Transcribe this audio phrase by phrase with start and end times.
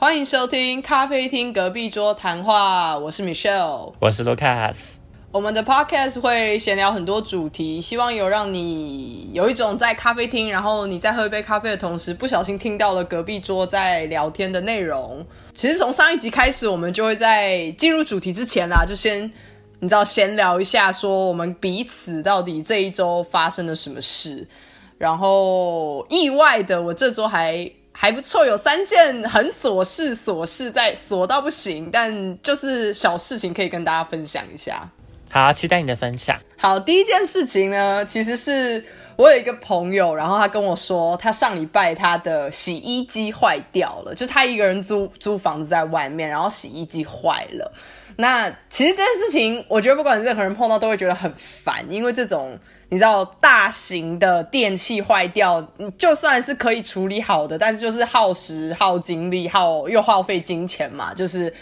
[0.00, 4.98] 欢迎收听咖啡厅隔壁桌谈话，我是 Michelle，我是 Lucas。
[5.32, 15.26] 我们的 Podcast 会闲聊很多主题，希望有让你有一种在咖啡厅，然后你在喝一杯咖啡的同时，不小心听到了隔壁桌在聊天的内容。
[15.52, 19.24] 其实从上一集开始，我们就会在进入主题之前啦，就先
[19.80, 24.46] 你知道闲聊一下，说我们彼此到底这一周发生了什么事。
[24.96, 27.68] 然后意外的，我这周还
[28.00, 34.88] 还不错，有三件很琐事，琐事在琐到不行，但就是小事情可以跟大家分享一下。
[35.32, 36.38] 好，期待你的分享。
[36.56, 38.84] 好，第一件事情呢，其实是
[39.16, 47.72] 我有一个朋友，然后他跟我说，他上礼拜他的洗衣机坏掉了，就他一个人租租房子在外面，然后洗衣机坏了。
[48.14, 52.56] 那其实这件事情，我觉得不管任何人碰到都会觉得很烦，因为这种
[52.88, 55.60] 你知道大型的电器坏掉，
[55.96, 61.52] 就算是可以处理好的，但是就是耗时、耗精力、耗又耗费金钱嘛，就是。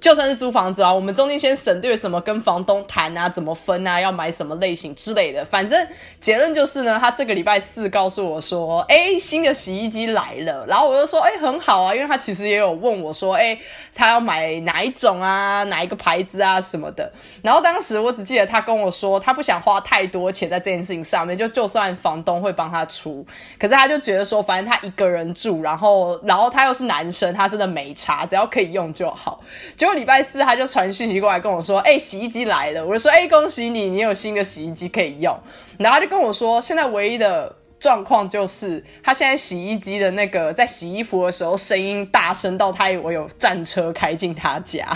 [0.00, 5.44] 就算是租房子啊，我们中间先省略什么跟房东谈啊，怎么分啊，要买什么类型之类的。
[5.44, 5.86] 反正
[6.20, 10.64] 结论就是呢，他这个礼拜四告诉我说，哎，新的洗衣机来了。
[10.66, 13.58] 然后我就说，哎，很好啊，因为他其实也有问我说，哎，
[13.94, 17.12] 他要买哪一种啊，哪一个牌子啊什么的。
[17.42, 23.26] 然后当时我只记得他跟我说，他不想花太多钱在这件事情上面，就就算房东会帮他出，
[23.58, 29.42] 可是他就觉得说，反正他一个人住，然后然后他又是男生，他真的没差，只要可以用就好。
[29.76, 35.38] 就礼拜四他就传讯息过来跟我说：“哎，洗衣机来了。”我就说：“哎，恭喜你，你有新的洗衣机可以用。”
[35.78, 44.86] 然后他就跟我说：“现在唯一的状况就是他现在洗衣机的那个在洗衣服的时候声音大声到他以为有战车开进他家。”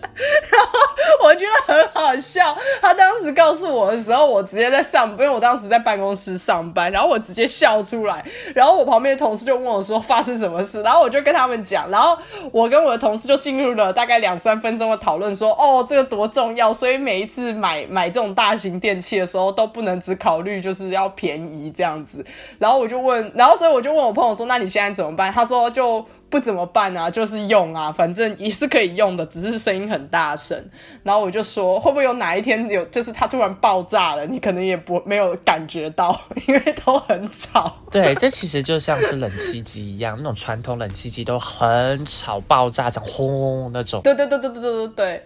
[0.50, 0.78] 然后
[1.24, 2.56] 我觉得很好笑。
[2.80, 8.24] 他当时告诉我的时候，我直接在上，因为我当时在办公室上班，然后我直接笑出来。
[8.54, 11.90] 然后我旁边的同事就问我说发生什么事，然后我就跟他们讲。
[11.90, 12.18] 然后
[12.52, 22.24] 我跟我的同事就进入了大概两三分钟的讨论，说哦这个多重要，所以每一次买买这种大型电器的时候都不能只考虑就是要便宜这样子。
[22.58, 25.32] 然后我就问，然后所以我就问我朋友说，那你现在怎么办？
[25.32, 26.04] 他说就。
[26.30, 27.10] 不怎么办啊？
[27.10, 30.56] 就是用啊，反正也是可以用的，只是声音很大声。
[31.02, 37.74] 然后我就说，会不会有哪一天有，就是它突然爆炸了，你可能也不没有感觉到， 因为都很吵。
[37.90, 44.00] 对，这其实就像是冷气机一样，那种传统冷气机都很吵，爆炸这样轰那种。
[44.02, 45.22] 对对对对对对对对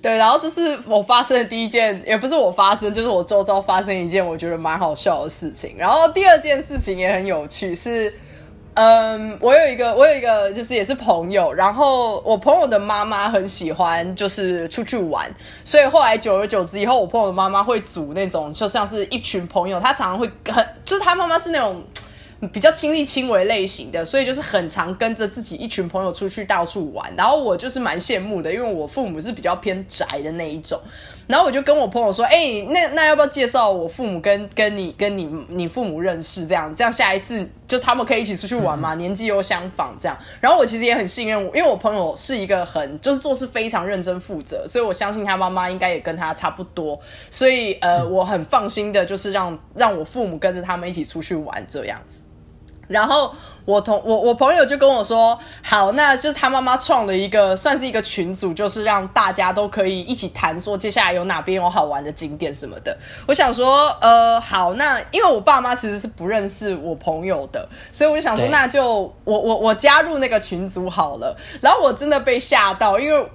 [0.00, 0.16] 对。
[0.16, 5.74] 然后这是我发生的第一件，也不是我发生，就是我周遭发生一件我觉得蛮好笑的事情。
[5.76, 8.14] 然后第二件事情也很有趣，是。
[8.74, 11.52] 嗯，我有一个，我有一个，就是也是朋友。
[11.52, 15.28] 然后我朋友的妈妈很喜欢，就是出去玩。
[15.64, 19.80] 所以后来久而久之以后，我朋友的妈妈会组那种，就像是一群朋友。
[19.80, 21.82] 她常常会很，就是她妈妈是那种
[22.52, 27.12] 比较亲力亲为类型的，所以就是很常跟着自己一群朋友出去到处玩。
[27.16, 30.80] 然后我就是蛮羡慕的，因为我父母是比较偏宅的那一种。
[31.28, 36.46] 然后我就跟我朋友说，哎，那那要不要介绍我父母跟跟你跟你你父母认识？
[36.46, 40.18] 这样这样下一次就他们可以一起出去玩嘛，年纪又相仿这样。
[40.40, 46.98] 然后我其实也很信任，因为我朋友是一个很就是做事非常认真负责，所以我相信他妈妈应该也跟他差不多，
[47.30, 52.00] 所以呃我很放心的，就是让让我父母跟着他们一起出去玩这样。
[52.88, 53.34] 然后。
[53.68, 62.96] 我同我我朋友就跟我说，好，那就是他妈妈创了一个算是一个群组，就是让大家都可以一起谈，说接下来有哪边有好玩的景点什么的。
[63.26, 71.36] 我想说，呃，好，那因为我爸妈其实是不认识我朋友的，所以我就想说，那就我我我加入那个群组好了。
[71.60, 73.28] 然后我真的被吓到，因为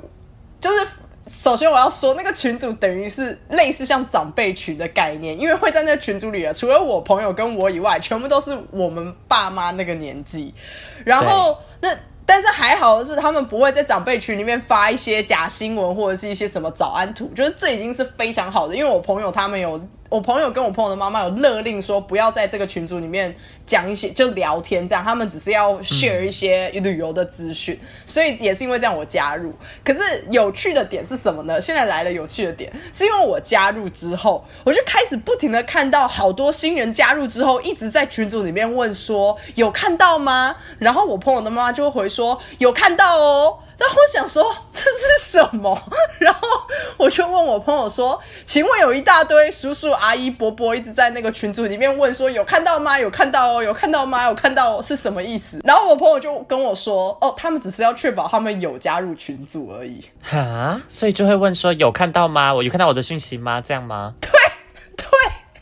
[0.59, 0.87] 就是。
[1.33, 10.53] 首先我要说，那个群组等于是类似像长辈群的概念，因为会在那个群组里啊，除了我朋友跟我以外，全部都是我们爸妈那个年纪。
[11.03, 11.89] 然后那
[12.23, 19.81] 但是还好的是，他们不会在长辈群里面发一些假新闻或者是一些什么早安图，就是这已经是非常好的，因为我朋友他们有。
[20.13, 29.51] 我朋友跟我朋友的妈妈有勒令说，不要在这个群组里面讲一些就聊天这样，他们只是要 share 一些旅游的资讯，所以也是因为这样我加入。
[29.83, 31.59] 可是有趣的点是什么呢？
[31.59, 40.55] 现在来了有趣的点，是因为我加入之后，我就开始不停的看到好多新人加入之后，一直在群组里面问说有看到吗？
[40.77, 43.57] 然后我朋友的妈妈就会回说有看到哦。
[43.77, 45.77] 然后我想说这是什么？
[46.19, 46.47] 然后
[46.97, 52.97] 我就问我朋友说：“请问有一大堆叔叔阿姨伯伯一直在那个群组里面问说有看到吗？
[52.99, 54.25] 有看到哦，有看到吗？
[54.25, 62.53] 有看到是什么意思？”然后我朋友就跟我说：“哦，他们只是要确保他们有加入群组而已。”哈，所以就会问说：“有看到吗？
[62.53, 63.59] 我有看到我的讯息吗？
[63.59, 64.29] 这样吗？”对
[64.95, 65.07] 对，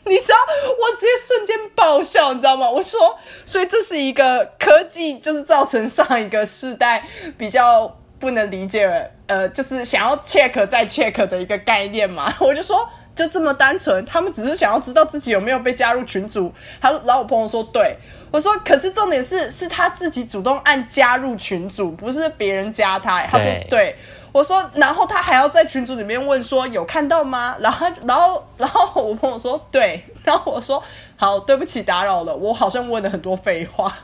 [0.04, 2.68] 你你知道，我直接瞬间爆笑，你知道吗？
[2.68, 7.08] 我说，所以这是一个科技，就是造成上一个世代
[7.38, 8.88] 比较不能理解，
[9.26, 12.32] 呃，就是想要 check 再 check 的一个概念嘛。
[12.38, 16.54] 我就说，就这么单纯，他们只是想要知道自己有没有被加入群组。
[16.80, 17.96] 他然后我朋友说，对
[18.30, 23.26] 我说，可是重点是，是他自己主动按加入群组，不是别人加他。
[23.26, 23.96] 他说，对。
[24.30, 27.54] 我说，然后他还要在群组里面问说有看到吗？
[27.60, 30.82] 然后，然后，然后我朋友说对， 然后我说
[31.16, 33.94] 好，对不起打扰了，我好像问了很多废话，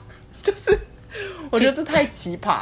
[0.42, 0.78] 就是
[1.50, 2.58] 我觉得这太奇葩，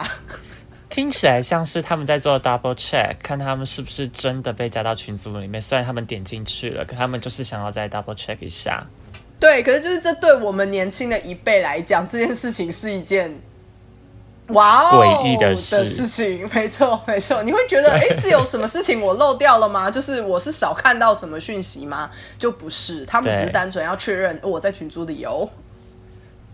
[0.96, 5.60] 听起来像是他们在做 double check，看他们是不是真的被加到群组里面。
[5.60, 8.82] 虽然他们点进去了，可他们就是想要再 double check 一下。
[9.38, 13.31] 对，可是就是这对我们年轻的一辈来讲，这件事情是一件。
[14.48, 15.02] 哇哦！
[15.02, 19.90] 诡异的事情，没错没错，你会觉得 哎，是有什么事情我漏掉了吗？
[19.90, 22.08] 就是我是少看到什么讯息吗？
[22.38, 25.46] 就不是，他们只是单纯要确认我在群组里有。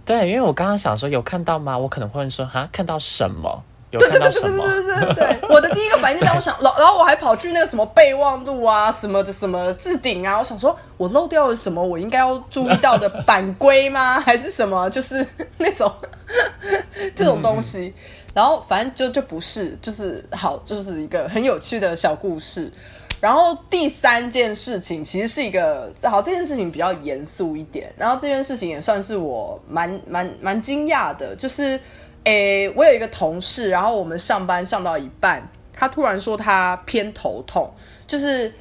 [0.05, 1.79] 对，因为我刚刚想说有看到吗？
[1.79, 3.63] 我可能会说哈，看到什么？
[3.99, 11.83] 对对对对对对对，我的第一个反应是，我想，然然后我还跑去那个什么备忘录啊，什么的什么置顶啊，我想说，我漏掉了什么？
[11.83, 14.19] 我应该要注意到的版规吗？
[14.19, 14.89] 还是什么？
[14.89, 15.27] 就是
[15.59, 15.93] 那种
[17.15, 17.93] 这种东西。
[18.35, 22.73] 然后反正就就不是，就是好，就是一个很有趣的小故事。
[23.21, 27.93] 然后第三件事情其实是一个好，这件事情比较严肃一点。
[27.99, 31.79] 然后这件事情也算是我蛮蛮蛮惊讶的，就是。
[32.25, 37.69] 诶，我有一个同事，然后我们上班上到一半，他突然说他偏头痛，
[38.07, 38.53] 就是，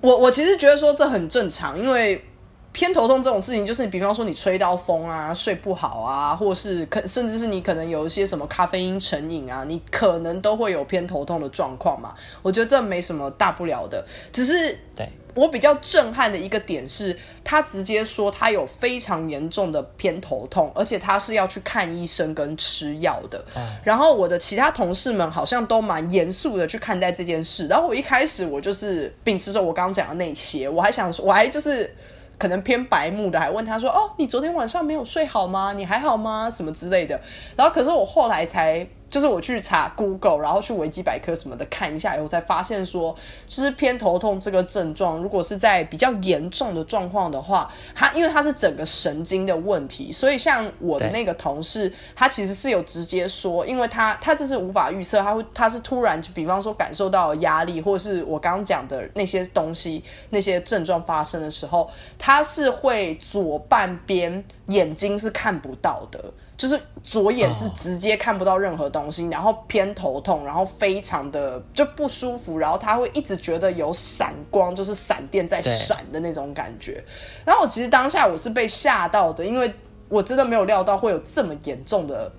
[0.00, 2.24] 我我其实觉得说这很正常，因为
[2.72, 12.14] 偏头痛这种事情，就是比方说你吹到风啊，睡不好啊，或是可甚至是你可能有一些什么咖啡因成瘾啊，你可能都会有偏头痛的状况嘛。
[12.42, 15.10] 我觉得这没什么大不了的，只是对。
[15.36, 23.44] 我比较震撼的一个点是，他直接说他有非常严重的偏头痛，而且他是要去看医生跟吃药的。
[23.84, 27.68] 然后我的其他同事们好像都蛮严肃的去看待这件事。
[27.68, 31.94] 然后我一开始我就是秉持着我刚刚讲的那些，我还想说，我还就是
[32.38, 35.74] 可能偏白目的，还问他说：“哦，你昨天晚上没有睡好吗？
[35.74, 36.50] 你还好吗？
[36.50, 37.20] 什么之类的。”
[37.54, 38.86] 然后可是我后来才。
[39.08, 43.14] 就是我去查 Google，然后去维基百科什么的看一下以后，才发现说，
[43.46, 61.88] 就是偏头痛这个症状，如果是在比较严重的状况的话，它因为它是整个神经的问题，所以像我的那个同事，他其实是有直接说，因为他他这是无法预测，他会他是突然就比方说感受到压力，或是我刚刚讲的那些东西那些症状发生的时候，
[62.18, 66.24] 他是会左半边眼睛是看不到的。
[66.56, 77.04] 就是左眼是直接看不到任何东西，然后偏头痛，然后非常的就不舒服，然后他会一直觉得有闪光，就是闪电在闪的那种感觉。
[77.44, 79.72] 然后我其实当下我是被吓到的，因为
[80.08, 82.30] 我真的没有料到会有这么严重的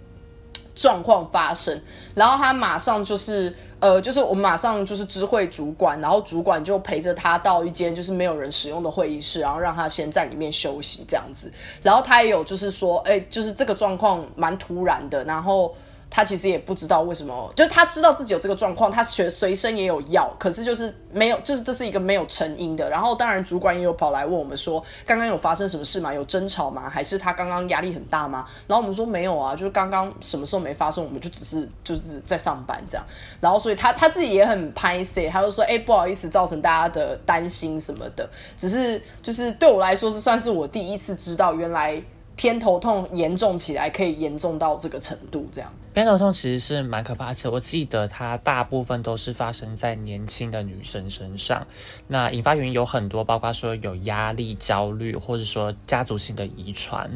[0.75, 1.81] 状况发生。
[2.15, 3.55] 然后他马上就是。
[3.79, 11.51] 呃，就是我们马上就是知会主管，然后主管就陪着他到一间就是没有人使用的会议室，然后让他先在里面休息这样子。
[11.81, 15.73] 然后他也有就是说，哎，就是这个状况蛮突然的，然后。
[16.09, 22.89] 他其实也不知道为什么，就他知道自己有这个状况，他随随身也有药，可是就是没有，就是这是一个没有成因的。
[22.89, 26.13] 然后当然主管也有跑来问我们说，刚刚有发生什么事吗？
[26.13, 26.89] 有争吵吗？
[26.89, 28.47] 还是他刚刚压力很大吗？
[28.67, 33.05] 然后我们说没有啊，就是刚刚什么时候没发生，我们就只是就是在上班这样。
[33.39, 38.27] 然后所以他他自己也很拍 C，他就说，哎，不好意思，造成大家的担心什么的。
[38.57, 42.01] 只是就是对我来说是算是我第一次知道，原来
[42.37, 45.69] 偏头痛严重起来可以严重到这个程度这样。
[45.93, 51.65] 偏头痛其实是蛮可怕，而且我记得它大部分都是发生在年轻的女生身上。
[52.07, 57.09] 那引发原因有很多，包括说有压力、焦虑，或者说家族性的遗传。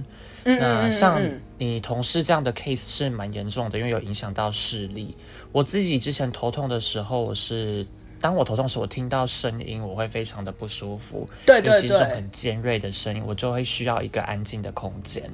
[0.44, 1.22] 那像
[1.60, 5.16] 你同事这样的 case 是蛮严重的，因为有影响到视力。
[5.52, 7.86] 我自己之前头痛的时候，我是
[8.22, 15.30] 当我头痛时，我听到声音我会非常的不舒服，对对对，尤其是很尖锐的声音，我就会需要一个安静的空间。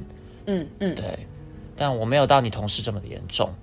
[0.45, 1.27] 嗯嗯，对。
[1.79, 3.53] 但我没有到你同事这么的严重，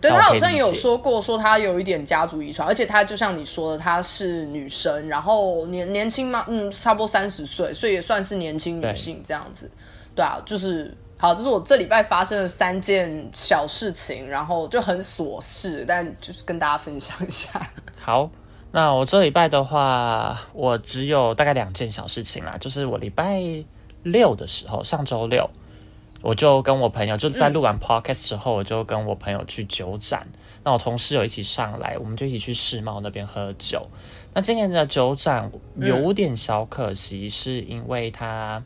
[0.00, 9.68] 对他好像有说过，说他有一点家族遗传，而且他就像你说的，她是女生，然后年年轻嘛，嗯，差不多三十岁，所以也算是年轻女性这样子，
[10.14, 17.48] 对啊，就是好，这是我这礼拜发生的三件小事情，然后就很琐事，但就是跟大家分享一下。
[17.98, 18.30] 好，
[18.74, 23.40] 那我这礼拜的话，我只有大概两件小事情啦，就是我礼拜
[24.02, 25.48] 六的时候，上周六。
[26.20, 30.26] 我就跟我朋友就在录完 podcast 之后，我就跟我朋友去酒展。
[30.64, 33.86] 那我同事有一起上来，我们就一起去世贸那边喝酒。
[34.32, 38.60] 那今年的酒展有点小可惜，是因为它。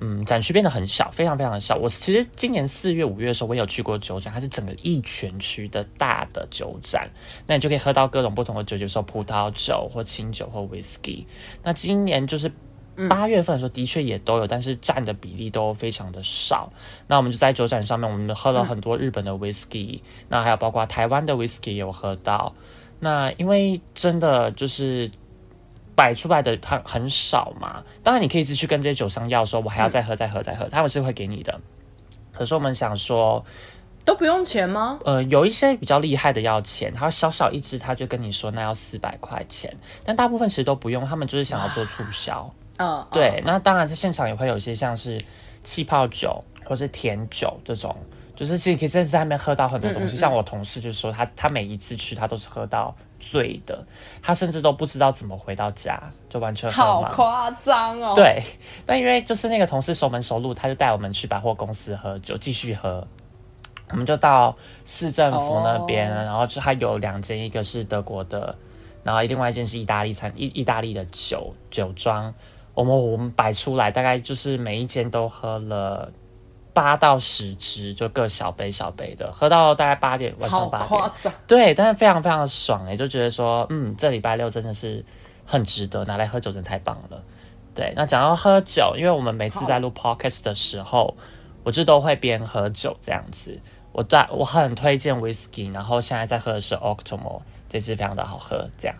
[0.00, 1.74] 嗯，展区变得很小，非常非常的小。
[1.74, 7.10] 我其实今年四月、五月的时候，我有去过酒展，它是整个一全区的大的酒展，
[7.48, 11.24] 那你就可以喝到各种不同的酒，比如说葡萄酒或清酒或 whisky。
[11.64, 12.48] 那今年就是
[13.08, 16.72] 八月份的时候，的确也都有，但是占的比例都非常的少。
[17.08, 22.54] 那我们就在酒展上面，我们喝了很多日本的 whisky，那还有包括台湾的 whisky 有喝到。
[23.00, 25.10] 那因为真的就是。
[25.98, 31.60] 摆出来的很很少嘛，当然你可以一直去跟这些酒商要说，我还要再喝再喝再喝，他们是会给你的。
[32.32, 33.44] 可是我们想说，
[34.04, 35.00] 都不用钱吗？
[35.04, 42.48] 呃，有一些比较厉害的要钱，他小小一支他就跟你说那要四百块钱，但大部分其实都不用，他们就是想要做促销。
[42.76, 43.42] 嗯，对。
[43.44, 45.20] 那当然在现场也会有一些像是
[45.64, 47.92] 气泡酒或是甜酒这种，
[48.36, 50.16] 就是其实可以在那边喝到很多东西。
[50.16, 52.94] 像我同事就说，他他每一次去他都是喝到。
[53.20, 53.84] 醉的，
[54.22, 58.12] 他甚至都不知道怎么回到家，就完全好夸张哦。
[58.14, 58.42] 对，
[58.86, 63.06] 但因为就是那个同事熟门熟路，他就带我们去百货公司喝酒，继续喝。
[63.90, 68.54] 我们就到市政府那边，然后就他有两间，一个是德国的，
[69.02, 72.32] 然后另外一间是意大利餐意意大利的酒酒庄。
[72.74, 76.12] 我们我们摆出来，大概就是每一间都喝了。
[76.78, 81.34] 八到十支，就各小杯小杯的，喝到大概八点，晚上八点。
[81.44, 85.04] 对，但是非常非常的爽哎，就觉得说，嗯，这礼拜六真的是
[85.44, 87.20] 很值得拿来喝酒，真的太棒了。
[87.74, 91.16] 对，那讲到喝酒，因为我们每次在录 podcast 的时候，
[91.64, 93.58] 我就都会边喝酒这样子。
[93.90, 98.96] 我在我很推荐 whisky，然后现在在喝的是 Octomore，这支非常的好喝，这样。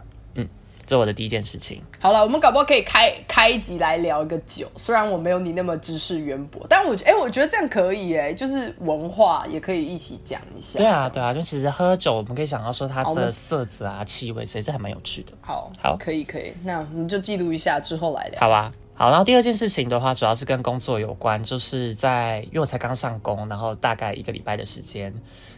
[0.89, 1.83] 这是我的第一件事情。
[2.01, 4.67] 好了，我们搞不好可以开开一集来聊一个酒。
[4.77, 10.79] 虽然我没有你那么知识渊博，但我觉哎，我觉得这样可以哎，就是文化也可以一起讲一下。
[10.79, 15.33] 对啊，对啊，就其实喝酒，我们可以想到说它的色泽啊、气味，其实还蛮有趣的。
[15.43, 16.55] 好，好，可以，可以。
[16.65, 18.41] 那我们就记录一下，之后来聊。
[18.41, 19.11] 好啊，好。
[19.11, 25.15] 然后第二件事情的话，主要是跟工作有关，就是在因为我才刚上工，然后大概一个礼拜的时间。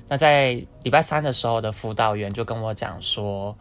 [0.09, 3.57] 那在礼拜三的时候的辅导员就跟我讲说。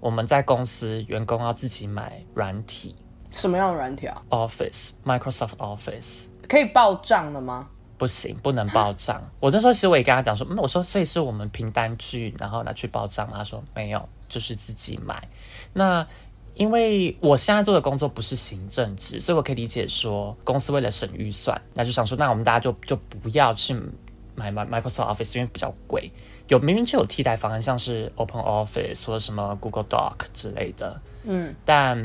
[0.00, 2.94] 我们在公司员工要自己买软体，
[3.32, 7.68] 什么样的软体啊？Office，Microsoft Office，可以报账的吗？
[7.96, 9.20] 不行，不能报账。
[9.40, 13.28] 我那时候其实我也跟他讲说，嗯，我说所以是我们凭单据，然后拿去报账。
[13.32, 15.20] 他说没有，就是自己买。
[15.72, 16.06] 那
[16.54, 23.74] 因为我现在做的工作不是行政职，所以我可以理解说公司为了省预算，那就想说，那我们大家就就不要去
[24.36, 26.08] 买买 Microsoft Office，因为比较贵。
[26.48, 31.00] 有明明就有替代方案，像是 Open Office 或者什么 Google Doc 之类的。
[31.24, 32.02] 嗯，但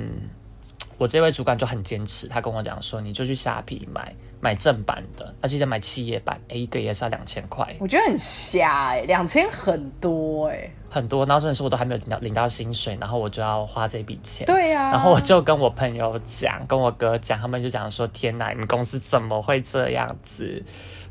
[0.97, 7.65] 我这位主管就很坚持，他跟我讲说，你就去虾皮买买正版的，而且得买企业版，哎，一个也是要两千块。
[7.79, 11.25] 我觉得很瞎哎，两千很多哎，很多。
[11.25, 14.45] 然后真的是我都还没有领到领到薪水，然后我就要花这笔钱。
[14.45, 14.91] 对呀。
[14.91, 20.61] 然后我就跟我朋友讲，跟我哥讲，他们就讲说，天哪，你们公司怎么会这样子？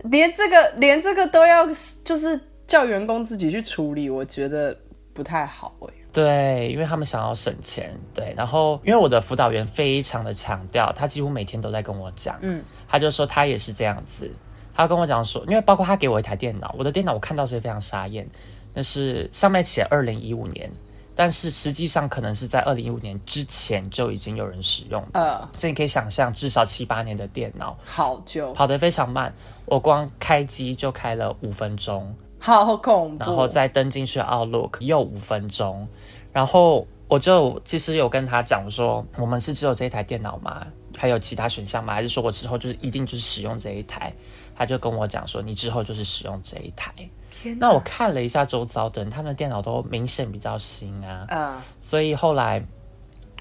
[0.05, 1.67] 连这个连这个都要
[2.05, 2.39] 就是。
[2.73, 4.75] 叫员工自己去处理，我觉得
[5.13, 5.93] 不太好哎。
[6.11, 7.95] 对，因为他们想要省钱。
[8.15, 14.31] 对，然后因为我的辅导员非常的强调，他几乎每天都在跟我讲，嗯，他就说他也是这样子。
[14.75, 18.27] 他跟我讲说，因为包括他给我一台电脑，我的电脑我看到是非常傻眼，
[18.73, 20.73] 那是上面写二零一五年，
[21.15, 25.07] 但是实际上可能是在二零一五年之前就已经有人使用。
[25.13, 29.31] 呃，所以你可以想象，至少七八年的电脑，好久，跑得非常慢。
[29.67, 32.17] 我光开机就开了五分钟。
[32.43, 33.25] 好恐怖！
[33.25, 35.87] 然后再登进去 Outlook 又五分钟，
[36.33, 40.67] 然后我就其实有跟他讲说，我们是只有这一台电脑吗？
[40.99, 41.95] 还有其他选项吗？
[41.95, 44.13] 还是说我之后就是一定就是使用这一台？
[44.57, 46.93] 他就跟我讲说，你之后就是使用这一台。
[47.31, 47.57] 天！
[47.59, 51.27] 那我看了一下周遭的人，他们的电脑都明显比较新啊。
[51.31, 51.63] 嗯。
[51.79, 52.61] 所以后来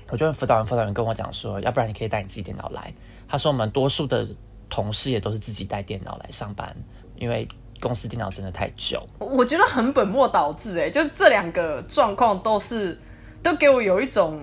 [0.10, 2.94] 我就问辅导员辅导员跟我讲说，要不然你可以带你自己电脑来。
[3.28, 4.28] 他说我们多数的
[4.70, 6.76] 同事也都是自己带电脑来上班，
[7.16, 7.48] 因为。
[7.82, 12.98] 公司电脑真的太旧，我觉得很本末倒置哎，就这两个状况都是
[13.42, 14.40] 都给我有一种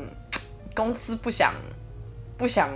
[0.74, 1.54] 公司不想
[2.36, 2.68] 不想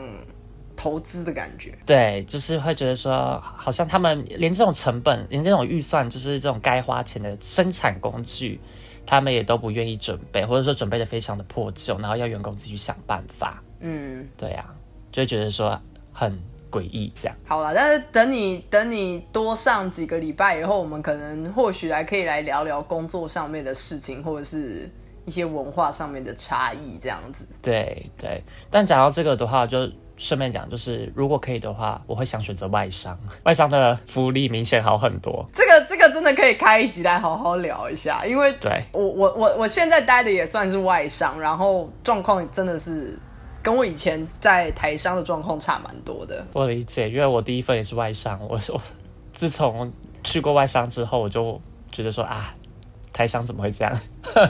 [0.76, 1.76] 投资的感觉。
[1.84, 8.60] 对，就是会觉得说，好像他们连这种成本，连这种预算，就是这种该花钱的生产工具，
[9.04, 13.60] 他们也都不愿意准备，或者说准备的非常的破旧，然后要员工自己想办法。
[13.80, 14.64] 嗯，对呀，
[15.10, 15.76] 就会觉得说
[16.12, 16.40] 很。
[16.72, 24.90] 诡异这样好了，但是等你等你多上几个礼拜以后，我们可能或许还可以来聊聊工作上面的事情，或者是
[25.26, 27.46] 一些文化上面的差异这样子。
[27.60, 29.86] 对对，但讲到这个的话，就
[30.16, 35.44] 顺便讲，就是如果可以的话，我会想选择外商，外商的福利明显好很多。
[35.52, 43.18] 这个这个真的可以开一集来好好聊一下，因为对我我我我现在待的也算是外商，然后状况真的是
[43.62, 46.44] 跟我以前在台商的状况差蛮多的。
[46.52, 48.82] 我理解，因为我第一份也是外商，我我
[49.32, 49.92] 自从
[50.24, 52.54] 去过外商之后，我就觉得说啊。
[53.12, 53.92] 台商怎么会这样？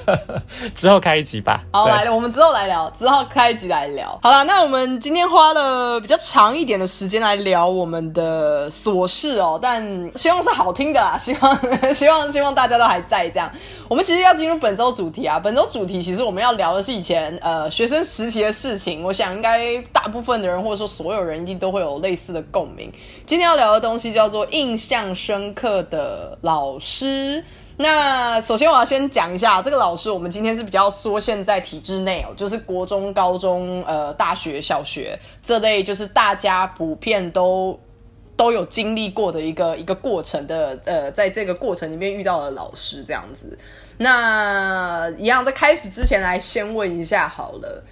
[0.75, 1.63] 之后开一集吧。
[1.73, 4.19] 好，来了，我们之后来聊，之后开一集来聊。
[4.23, 9.83] 好了，那我们今天花了比较长一点的时间来聊我们的琐事哦，但
[10.17, 13.51] 希望是好听的啦， 希望希望希望大家都还在这样。
[13.89, 19.03] 我们其实要进入本周主题啊，本周主题其实我们要聊的是以前呃学生时期的事情。
[19.03, 22.93] 我想应该大部分的人或者说所有人一定都会有类似的共鸣。
[23.27, 27.43] 今天要聊的东西叫做印象深刻的老师。
[27.77, 37.79] 那首先我要先讲一下，这个老师我们今天是比较缩限在体制内哦，就是国中、高中、呃大学、小学这类，就是大家普遍都
[38.37, 43.59] 都有经历过的一个一个过程的，呃，在这个过程里面遇到的老师这样子。
[43.99, 47.83] 那一样在开始之前来先问一下好了，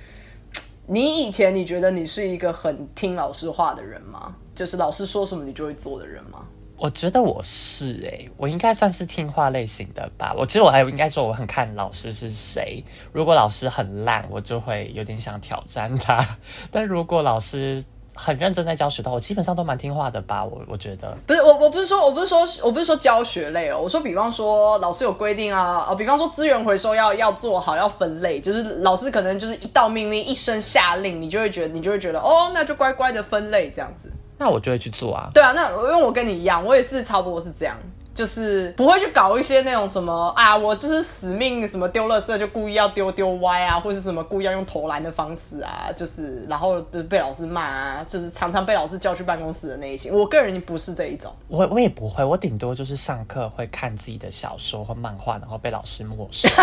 [0.86, 4.34] 你以前你觉得你是一个很听老师话的人吗？
[4.54, 6.44] 就是老师说什么你就会做的人吗？
[6.80, 10.34] 我觉得我是哎，我应该算是听话类型的吧。
[10.34, 12.82] 我其实我还应该说我很看老师是谁。
[13.12, 16.26] 如果老师很烂，我就会有点想挑战他。
[16.72, 17.84] 但如果老师
[18.14, 20.42] 很认真在教学的话，我基本上都蛮听话的吧。
[20.42, 23.78] 我我觉得不是我我不是说我不是说我不是说教学类哦。
[23.78, 34.10] 我说比方说老师有规定啊，呃，比方说资源回收要要做好要分类，就是老师可能就是一道命令一声下令，你就会觉得你就会觉得哦，那就乖乖的分类这样子。
[34.40, 35.30] 那我就会去做啊。
[35.34, 37.76] 对啊，那因为我跟你一样，我也是差不多是这样，
[38.14, 50.10] 就是不会去搞一些那种什么啊，我就是死命什么丢垃圾就故意要丢丢歪啊，或者什么故意要用投篮的方式啊，就是然后被老师骂啊，就是常常被老师叫去办公室的那一些。
[50.10, 56.48] 我个人不是这一种，我我也不会，我顶多就是上课会看自己的小说或漫画，然后被老师没收。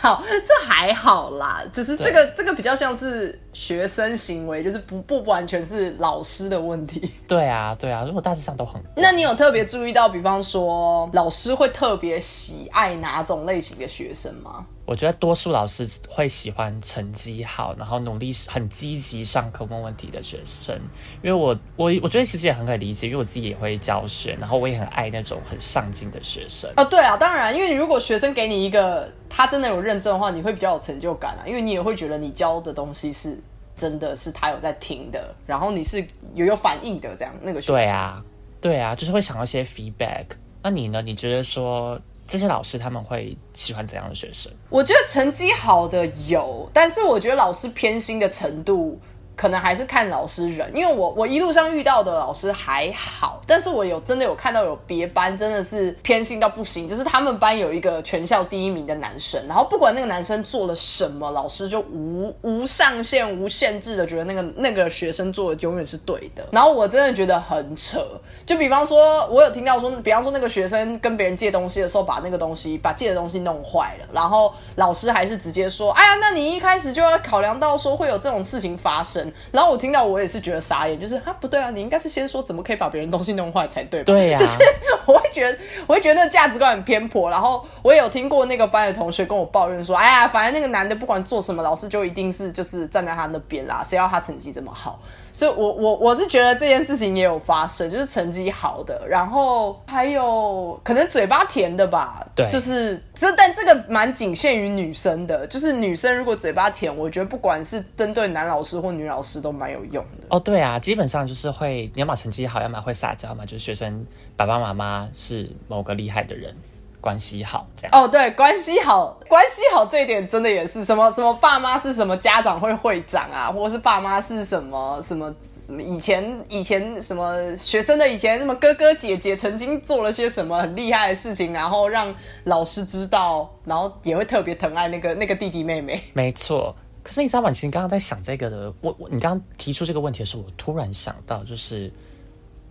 [0.00, 7.10] 好，这还好啦，就是这个这个比较像是学生行为，就是不不完全是老师的问题。
[7.26, 14.64] 对啊，对啊，如果大致上都很 那你有特别注意到，比方说老师会特别喜爱哪种类型的学生吗？
[14.86, 20.74] 我觉得多数老师会喜欢成绩好，然后努力、很积极上课问问题的学生。
[21.20, 26.70] 因为我我我觉得其实也很可以理解，因为我自己也会教学，然后我也很爱那种很上进的学生。
[26.76, 33.38] 哦，对啊，当然，因为如果学生给你一个他真的有认真的话，你会比较有成就感啊，因为你也会觉得你教的东西是
[33.78, 37.76] 真的是他有在听的，然后你是有有反应的，这样那个学生。
[37.76, 38.22] 对啊，
[38.60, 40.26] 对啊，就是会想要一些 feedback。
[40.62, 41.00] 那你呢？
[41.00, 41.98] 你觉得说？
[42.30, 44.52] 这些老师他们会喜欢怎样的学生？
[44.68, 49.00] 我觉得成绩好的有，但是我觉得老师偏心的程度。
[49.38, 68.04] 可能还是看老师人，因为我我一路上遇到的老师还好，但是我有真的有看到有别班真的是偏心到不行，就是他们班有一个全校第一名的男生，然后不管那个男生做了什么，老师就无无上限、无限制的觉得那个那个学生做的永远是对的，然后我真的觉得很扯。
[68.44, 84.04] 就比方说，我有听到说，比方说那个学生跟别人借东西的时候，把那个东西把借的东西弄坏了，然后老师还是直接说：“哎呀，那你一开始就要考量到说会有这种事情发生。”然后我听到，我也是觉得傻眼，就是啊，不对啊，你应该是先说怎么可以把别人东西弄坏才对吧。
[84.06, 84.58] 对呀，就是
[85.06, 87.30] 我会觉得，我会觉得那价值观很偏颇。
[87.30, 94.98] 然后我也有听过那个班的同学跟我抱怨说，哎呀，反正那个男的不管做什么，老师就一定是就是站在他那边啦，谁要他成绩这么好。
[95.32, 102.26] 所以，我我我是觉得这件事情也有发生，就是成绩好的，然后还有可能嘴巴甜的吧。
[102.34, 105.46] 对，就是这，但这个蛮仅限于女生的。
[105.46, 110.26] 就是女生如果嘴巴甜，我觉得不管是针对男老师或女老师都蛮有用的。
[110.30, 114.04] 哦，对啊，基本上就是会，你要么成绩好，要么会撒娇嘛，就是学生
[114.36, 116.54] 爸爸妈妈是某个厉害的人。
[117.00, 125.34] 关系好，这样哦，对，关系好，关系好这一点真的也是什么什么爸妈是什么家长会会长啊，或者是爸妈是什么什么
[125.66, 136.02] 什么以前以前什么学生的以前什么哥哥姐姐曾经做了些什么很厉害的事情，然后让老师知道，然后也会特别疼爱那个那个弟弟妹妹。
[136.12, 137.50] 没错，可是你知道吗？
[137.52, 141.92] 其实刚刚在想这个的，我我你刚刚提出这个问题的时候，我突然想到就是。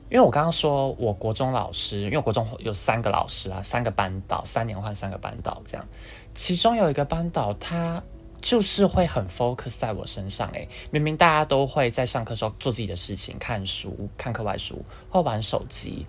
[0.09, 5.85] 因为我刚刚说，我国中老师，因为国中有三个老师啊，三个班导，三年换三个班导这样。
[6.33, 8.01] 其中有一个班导，他
[8.39, 10.49] 就是会很 focus 在我身上。
[10.51, 16.05] 诶，明明大家都会在上课时候做自己的事情，看书、看课外书或玩手机，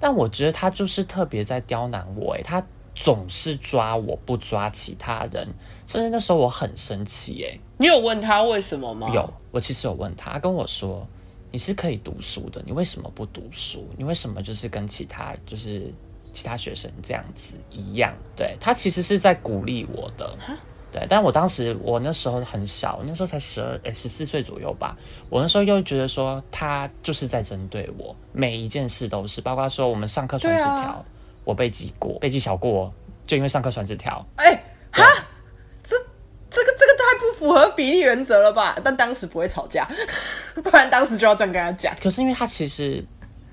[0.00, 2.34] 但我觉得他就是特别在刁难我。
[2.34, 5.46] 诶，他总是抓我不抓其他人，
[5.86, 9.10] 甚至那时候我很生气，哎，你有问他为什么吗？
[9.12, 11.06] 有，我其实有问他，他跟我说
[11.52, 13.86] 你是可以读书的，你为什么不读书？
[13.96, 15.92] 你为什么就是跟其他就是
[16.32, 18.12] 其他学生这样子一样？
[18.34, 20.34] 对他其实是在鼓励我的。
[20.90, 24.94] 对，但我当时我那时候很小，那时候才十二诶十四岁左右吧。
[25.30, 31.04] 我那时候又觉得说他就是在针对我，每一件事都是，包括说我们上课传纸条，
[31.44, 32.92] 我被记过，被记小过，
[33.26, 34.22] 就因为上课传纸条。
[34.36, 34.52] 哎，
[34.90, 35.02] 哈，
[35.82, 35.96] 这
[36.50, 38.78] 这个这个太不符合比例原则了吧？
[38.84, 39.88] 但当时不会吵架，
[40.62, 41.92] 不然当时就要这样跟他讲。
[42.00, 43.04] 可是因为他其实。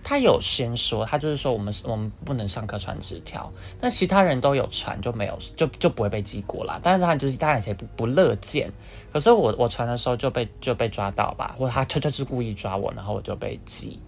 [0.01, 6.79] 他有先说，他就是说我们我们不能上课传纸条，但其他人都有传，就没有就就不会被记过啦。
[6.81, 8.71] 但是他就是当然也不不乐见，
[9.11, 13.99] 可是我我传的时候就被就被抓到吧，或者他他就是故意抓我，然后我就被记。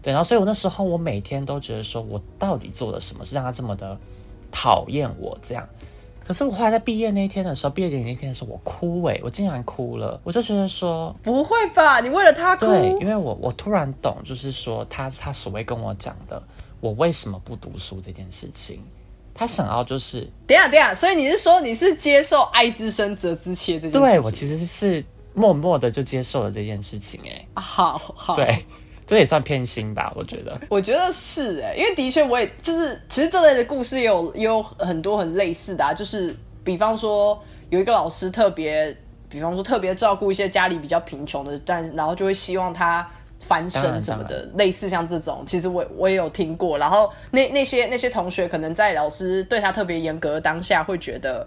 [0.00, 3.98] 对，然后所以我那时候我每天都觉得说我到底做了什么，是让他这么的
[4.52, 5.68] 讨厌我这样。
[6.30, 12.66] 可是我后来在毕业那一天的时候，毕业典礼那天的时候，我哭哎，我竟然哭了，我就觉得说不会吧，你为了他哭？
[12.66, 16.40] 对，因为我我突然懂，就是说他他所谓跟我讲的，
[16.78, 18.80] 我为什么不读书这件事情，
[19.34, 23.98] 他想要就是等下等下，所以你是说你是接受爱之深责之切这件事？
[23.98, 28.64] 对我其实是默默的就接受了这件事情哎，好好对。
[29.10, 30.56] 这也算偏心吧，我觉得。
[30.70, 38.96] 我觉得是哎，因为的确我也就是，其实这类的故事也有也有很多很类似的啊，就是比方说有一个老师特别，
[39.28, 43.04] 比方说特别照顾一些家里比较贫穷的，但然后就会希望他
[43.40, 46.78] 翻身什么的，类似像这种，其实我我也有听过。
[46.78, 51.44] 然后那那些那些同学可能在老师对他特别严格的当下，会觉得。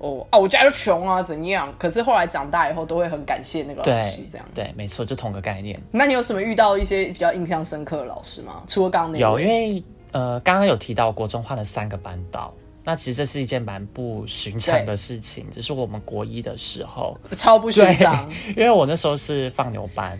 [0.00, 1.72] 哦啊，我家就穷啊，怎样？
[1.78, 5.78] 可是后来长大以后，都会很感谢那个老师，这样对，没错，就同个概念。
[5.90, 8.62] 那你有什么遇到一些比较印象深刻的老师吗？
[8.66, 9.82] 除了刚刚那有，因为
[10.12, 12.50] 呃，刚刚有提到国中换了三个班导，
[12.82, 15.46] 那其实这是一件蛮不寻常的事情。
[15.50, 20.18] 只是我们国一的时候超不寻常，因为我那时候是放牛班。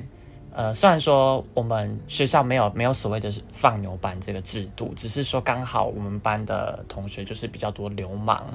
[0.52, 8.46] 呃，虽然说我们学校没有没有所谓的放牛班这个制度，只是说刚好我们班的同学就是比较多流氓。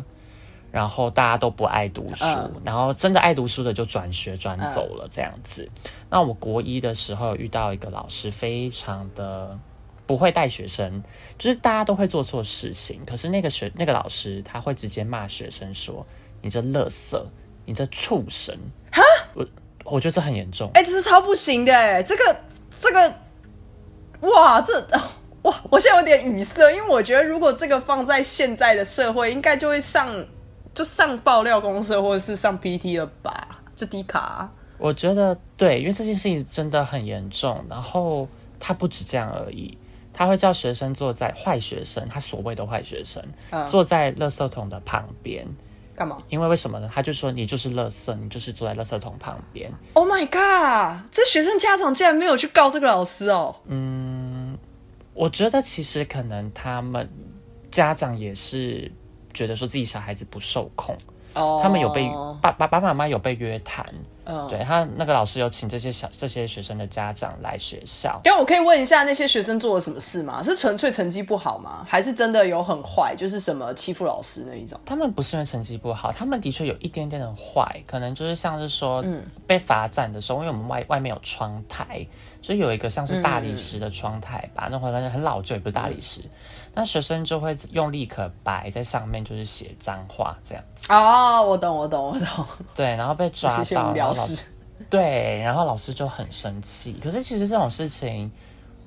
[0.75, 2.25] 然后大家都不爱读书，
[2.65, 5.65] 然后真的爱读书的就转学转走了这样子。
[6.09, 9.57] 那我国一的时候遇到一个老师，非常的
[10.05, 11.01] 不会带学生，
[11.37, 16.05] 就是大家都会做错事情，可是那个学那个老师他会直接骂学生说
[16.43, 17.23] ：“你这垃圾，
[17.63, 18.53] 你这畜生！”
[18.91, 19.01] 哈，
[19.33, 19.47] 我
[19.85, 22.35] 我觉得这很严重，哎，这是超不行的，哎，这个
[22.77, 23.13] 这个，
[24.29, 24.85] 哇，这
[25.43, 30.05] 哇，我现在有点语塞，因为我觉得如果这个放在现在的社会，应该就会上。
[30.75, 33.61] 就上爆料公司，或者是上 PT 了吧？
[33.75, 34.47] 就低卡。
[34.77, 37.63] 我觉得对，因为这件事情真的很严重。
[37.69, 38.27] 然后
[38.59, 39.77] 他不止这样而已，
[40.11, 43.23] 他会叫学生坐在坏学生，他所谓的坏学生，
[43.67, 45.47] 坐在垃圾桶的旁边。
[45.95, 46.17] 干嘛？
[46.27, 46.89] 因为为什么呢？
[46.93, 49.71] 他就说你就是垃圾，你就是坐在垃圾桶旁边。
[49.93, 51.09] Oh my god！
[51.09, 53.55] 这学生家长竟然没有去告这个老师哦。
[53.67, 54.57] 嗯，
[55.13, 57.09] 我觉得其实可能他们
[57.71, 58.91] 家长也是。
[59.35, 60.97] 觉得说自己小孩子不受控，
[61.61, 62.09] 他们有被
[62.41, 63.85] 爸爸爸妈妈有被约谈，
[64.49, 68.19] 对他那个老师有请这些小这些学生的家长来学校。
[68.23, 70.41] 但我可以问一下，那些学生做了什么事吗？
[70.41, 71.85] 是纯粹成绩不好吗？
[71.87, 74.79] 还是真的有很坏，就是什么欺负老师那一种？
[74.85, 79.03] 他们不是因为成绩不好，他们的确有一点点的坏，可能就是像是说，
[79.45, 82.07] 被罚站的时候，因为我们外外面有窗台，
[82.45, 86.21] 所以有一个像是大理石的窗台吧，那回来很老旧，也不是大理石。
[86.75, 90.93] 那学生就会用立可白在上面，就是写脏话这样子。
[90.93, 92.45] 哦，我懂，我懂，我懂。
[92.75, 94.43] 对，然后被抓到，然后老师
[94.91, 96.95] 对，然后老师就很生气。
[97.03, 98.31] 可是其实这种事情，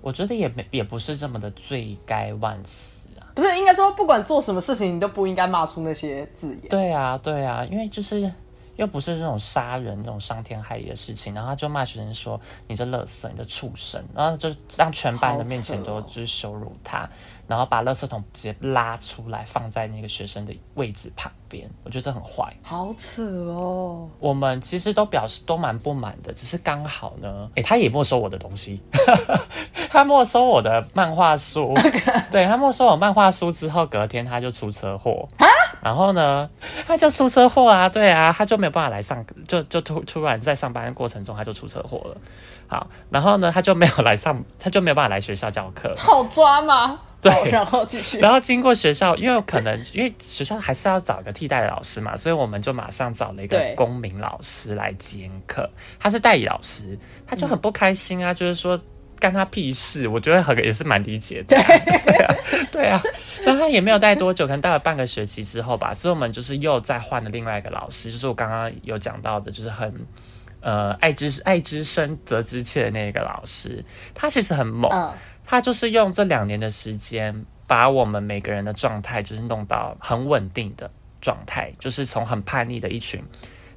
[0.02, 3.26] 我觉得也没也不是这么的罪该万死啊。
[3.34, 6.68] 不是，应该说不管做什么事情，你都不应该骂出那些字眼。
[6.68, 8.32] 对啊，对啊，因为就是。
[8.78, 17.10] 又不是这种杀人、这种伤天害理的事情，然后他就骂学生说：“你这垃圾，你这畜生！”然后就让全班的面前都就是羞辱他，
[17.48, 21.68] 然后把垃圾桶直接拉出来放在那个学生的位置旁边。
[21.82, 24.08] 我觉得这很坏，好扯哦。
[24.20, 28.80] 我们其实都表示都蛮不满的，只是刚好呢，哎，他也没收我的东西，
[29.90, 31.74] 他没收我的漫画书，
[32.30, 35.28] 对他没收我漫画书之后，隔天他就出车祸。
[35.82, 36.48] 然后呢，
[36.86, 42.16] 他就出车祸啊，对啊，他就没有办法来上，就就突突然在上班的过程中他就出车祸了。
[42.66, 45.94] 好，然后呢，他就没有来上，他就没有办法来学校教课。
[45.96, 47.00] 好抓吗？
[47.20, 48.18] 对，然后继续。
[48.18, 55.68] 然后经过学校，因为可能因为学校还是要找个替代的老师嘛，所以我们就马上找了一个公民老师来兼课。
[55.98, 58.80] 他是代理老师，他就很不开心啊，就是说。
[59.20, 61.56] 干他屁事，我觉得很也是蛮理解的。
[61.56, 62.32] 对啊，
[63.68, 69.94] 也没有待多久，可能待了半个学期之后吧，所以我们就是又再换了另外一个老师，就是我刚刚有讲到的，就是很
[70.60, 73.84] 呃爱之爱之深责之切的那个老师。
[74.14, 74.90] 他其实很猛，
[75.44, 83.22] 他就是用这两年的时间，把我们每个人的状态就是弄到很稳定的状态，就是从很叛逆的一群。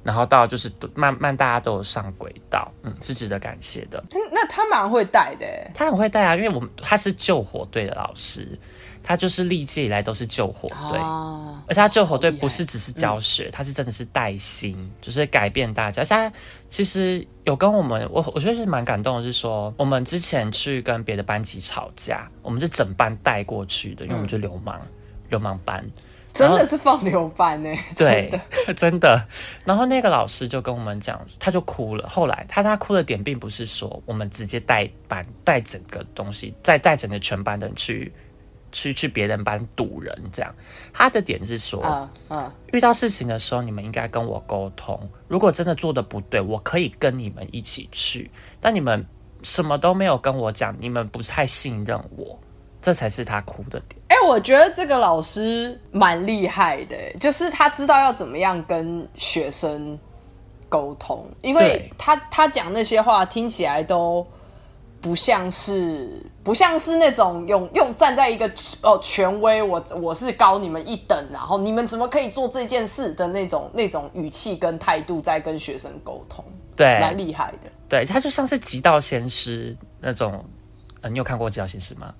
[0.04, 4.02] 然后到就是慢慢大家都有上轨道，嗯，是值得感谢的。
[4.32, 8.58] 那他蛮会带的，他很会带啊，因为我们他是救火队的老师，
[9.02, 10.98] 他就是历届以来都是救火队，
[11.66, 16.04] 而且他救火队不是只是教学，他是真的是带薪，就是改变大家。
[16.04, 16.32] 现在
[16.68, 24.80] 其实有跟我们，我我觉得是蛮感动的，是说我们之前去跟别的班级吵架，我们是整班带过去的，因为我们就流氓
[25.28, 25.84] 流氓班。
[26.34, 28.40] 真的是放牛班呢，对，
[28.74, 29.22] 真的。
[29.66, 32.08] 然后那个老师就跟我们讲，他就哭了。
[32.08, 38.10] 后来他他哭的点并不是说我们直接带班带整个东西，再带整个全班的人去
[38.72, 40.52] 去去别人班堵人这样。
[40.92, 44.98] 他的点是说，嗯，遇到事情的时候你们应该跟我沟通。
[45.28, 48.30] 如果真的做的不对，我可以跟你们一起去。
[48.60, 49.06] 但你们
[49.42, 52.36] 什么都没有跟我讲，你们不太信任我。
[52.80, 54.02] 这才是他哭的点。
[54.08, 59.96] 哎，我觉得这个老师蛮厉害的，就是他知道要怎么样跟学生
[60.68, 64.26] 沟通，因为他他讲那些话听起来都
[65.02, 66.08] 不像是
[66.42, 76.44] 不像是那种用用站在一个哦权威，我我是高你们一等，然后你们怎么可以做这件事的那种那种语气跟态度在跟学生沟通，
[76.76, 77.68] 对，蛮厉害的。
[77.88, 80.42] 对他就像是极道先师那种，
[81.02, 82.14] 呃，你有看过极道先师吗？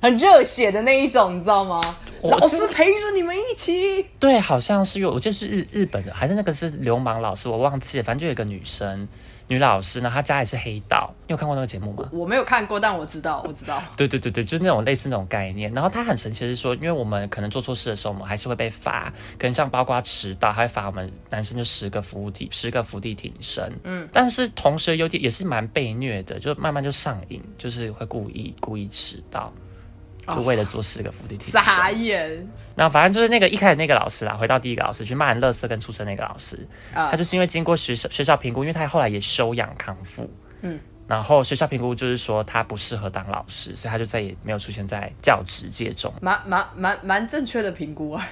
[0.00, 1.80] 很热血的那一种，你知道吗？
[2.22, 4.06] 老师陪着你们一起。
[4.20, 8.04] 对，好像是有，我记得是日日本的，还是那个是流氓老师，我忘记了。
[8.04, 9.08] 反正就有一个女生，
[9.48, 11.12] 女老师呢，她家里是黑道。
[11.26, 12.08] 你有看过那个节目吗？
[12.12, 13.82] 我没有看过，但我知道，我知道。
[13.96, 15.72] 对对对对，就是那种类似那种概念。
[15.72, 23.72] 然后她很神奇的是说，因为我们可能做错事的时候，我们还是会被罚，可能像包括迟到，还会罚我们男生就十个伏地，十个伏地挺身。
[23.84, 24.08] 嗯。
[24.12, 29.52] 但是同时有点也是蛮被虐的，就慢慢就上瘾，就是会故意故意迟到。
[30.28, 32.46] 就为了做四个伏地挺身，傻眼。
[32.74, 36.58] 那反正就是那个一开始那个老师啦，回到第一个老师去骂人、乐色跟出生那个老师，
[36.92, 40.28] 他就是因为经过学校学校评估，因为他后来也休养康复，
[40.62, 46.12] 嗯，然后学校评估就是说他不适合当老师，所以他就再也没有出现在教职界中。
[46.20, 48.28] 蛮蛮蛮蛮正确的评估啊，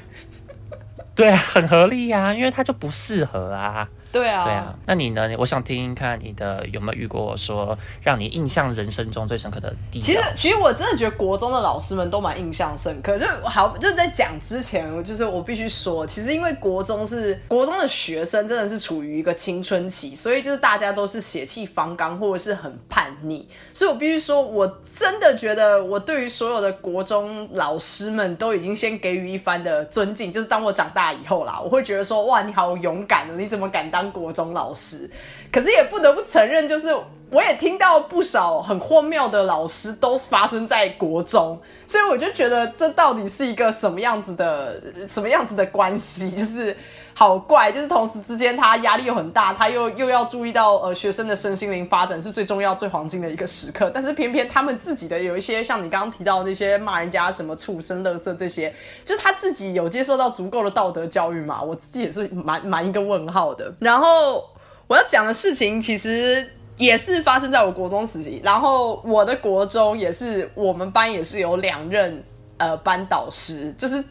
[1.14, 3.88] 对啊，很合理呀，因为他就不适合啊。
[4.14, 5.29] 对啊，对啊，那你呢？
[5.37, 13.18] 我想听听看你的有没有遇过说让你印象人生中最深刻的地其实，其实我真的觉得国中的老师们都蛮印象深刻。
[13.18, 23.48] 就好， 就是在讲之前，就是我必须说，其实因为国中是国中的学生，真的是处于一个青春期，所以就是大家都是血气方刚，或者是很叛逆。
[23.72, 24.64] 所以我必须说，我
[24.96, 30.33] 真的觉得我对于所有的国中老师们都已经先给予一番的尊敬。
[30.33, 34.03] 就是当我长大以后啦，我会觉得说，哇，你好勇敢哦，你怎么敢当？
[34.10, 35.08] 国中老师，
[35.52, 36.94] 可是也不得不承认，就是
[37.30, 46.76] 我也听到不少很荒谬的老师都发生在国中，所以我就觉得这到底是一个什么样子的什么样子的关系，就是
[47.14, 58.74] 好怪，就是同时之间他压力又很大，他又又要注意到呃学生的身心灵发展是最重要最黄金的一个时刻，但是偏偏他们自己的有一些像你刚刚提到那些骂人家什么畜生、乐色这些，
[59.05, 61.62] 就是他自己有接受到足够的道德教育嘛？
[61.62, 64.44] 我自己也是蛮蛮一个问号的，然后。
[64.87, 66.46] 我要讲的事情其实
[66.77, 72.22] 也是发生在我国中时期，然后我的国中也是我们班也是有两任
[72.59, 74.05] 呃班导师，就是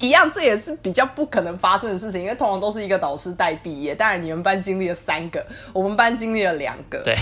[0.00, 3.94] 一样，这也是比较不可能发生的事情，因为通常都是一个导师带毕业。
[3.94, 6.98] 当然你们班经历了三个，我们班经历了两个。
[7.02, 7.16] 对。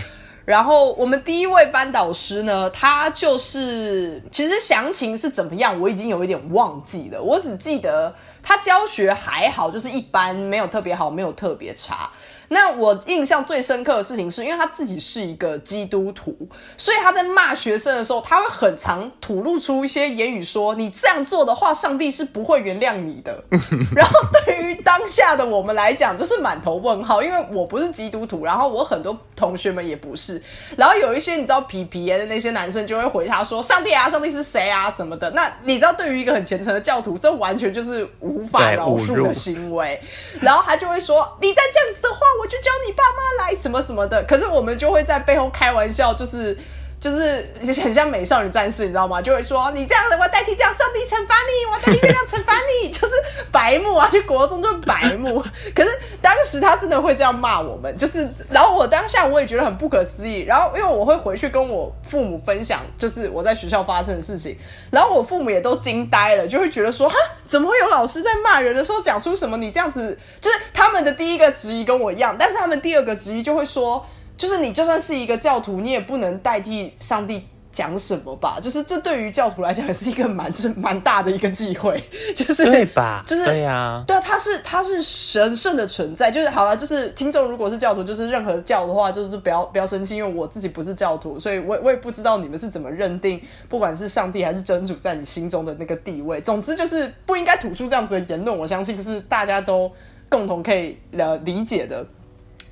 [0.44, 8.14] 然后我们第一位班导师呢，他就是其实详情是怎么样，我已经有一点忘记了，我只记得
[8.47, 12.09] 他教学还好，就是一般，没有特别好，没有特别差。
[12.49, 16.33] 那我印象最深刻的事情是，因为他自己是一个基督徒，
[16.77, 23.43] 所以他在骂学生的时候，他会很常吐露出一些言语，说你这样做的话，上帝是不会原谅你的。
[23.97, 30.41] 然后对于当下的我们来讲，就是满头问号，因为我不是基督徒，然后我很多同学们也不是，
[30.79, 35.29] 然后有一些你知道皮皮的那些男生就会回他说：“上帝啊，上帝是谁啊？”什么的。
[35.33, 40.01] 那你知道，对于一个很虔诚的教徒，这完全就是无法饶恕的行为。
[40.40, 46.55] 然后他就会说：“你再这样子的话。”我就叫你爸妈来什么什么的，可是我们就会在背后开玩笑，就是
[46.99, 47.47] 就是
[47.83, 49.21] 很像美少女战士，你知道吗？
[49.21, 53.15] 就会说你这样子，我代替这样，上帝惩罚你，我代替这样惩罚你， 就是
[53.53, 55.45] 白目啊，就国中就白目。
[55.75, 55.91] 可是
[56.23, 60.41] 当时他真的会这样骂我们，就是然后我当下我也觉得很不可思议。
[60.41, 64.57] 然后因为我会回去跟我父母分享，就是我在学校发生的事情，
[64.91, 69.59] 然后我父母也都惊呆了，就会觉得说哈，怎么会有老师在骂人的时候讲出什么？
[69.59, 74.05] 你这样子，就是他们的第一个质疑跟我一样，但是他们第二个质疑就会说。
[74.37, 78.59] 就是你就算是一个教徒，你也不能代替上帝讲什么吧？
[78.61, 82.03] 就是这对于教徒来讲，也是一个蛮是蛮大的一个忌讳，
[82.35, 83.22] 就是对吧？
[83.27, 86.31] 就是对呀，对啊，他是他是神圣的存在。
[86.31, 96.40] 就是好了，就是听众如果是教徒，就是任何教的话，就是不要不要生气，因为我自己不是教徒，所以我我也不知道你们是怎么认定，不管是上帝还是真主在你心中的那个地位。
[96.40, 99.90] 总之就是不应该吐出这样子的言论，我相信是大家都
[100.31, 102.07] 共同可以了理解的。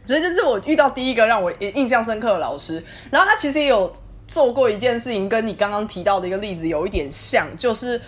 [0.05, 3.93] 所以这是我遇到第一个让我印象深刻的老师，然后他其实也有
[4.27, 8.01] 做过一件事情，跟你刚刚提到的一个例子有一点像，就是。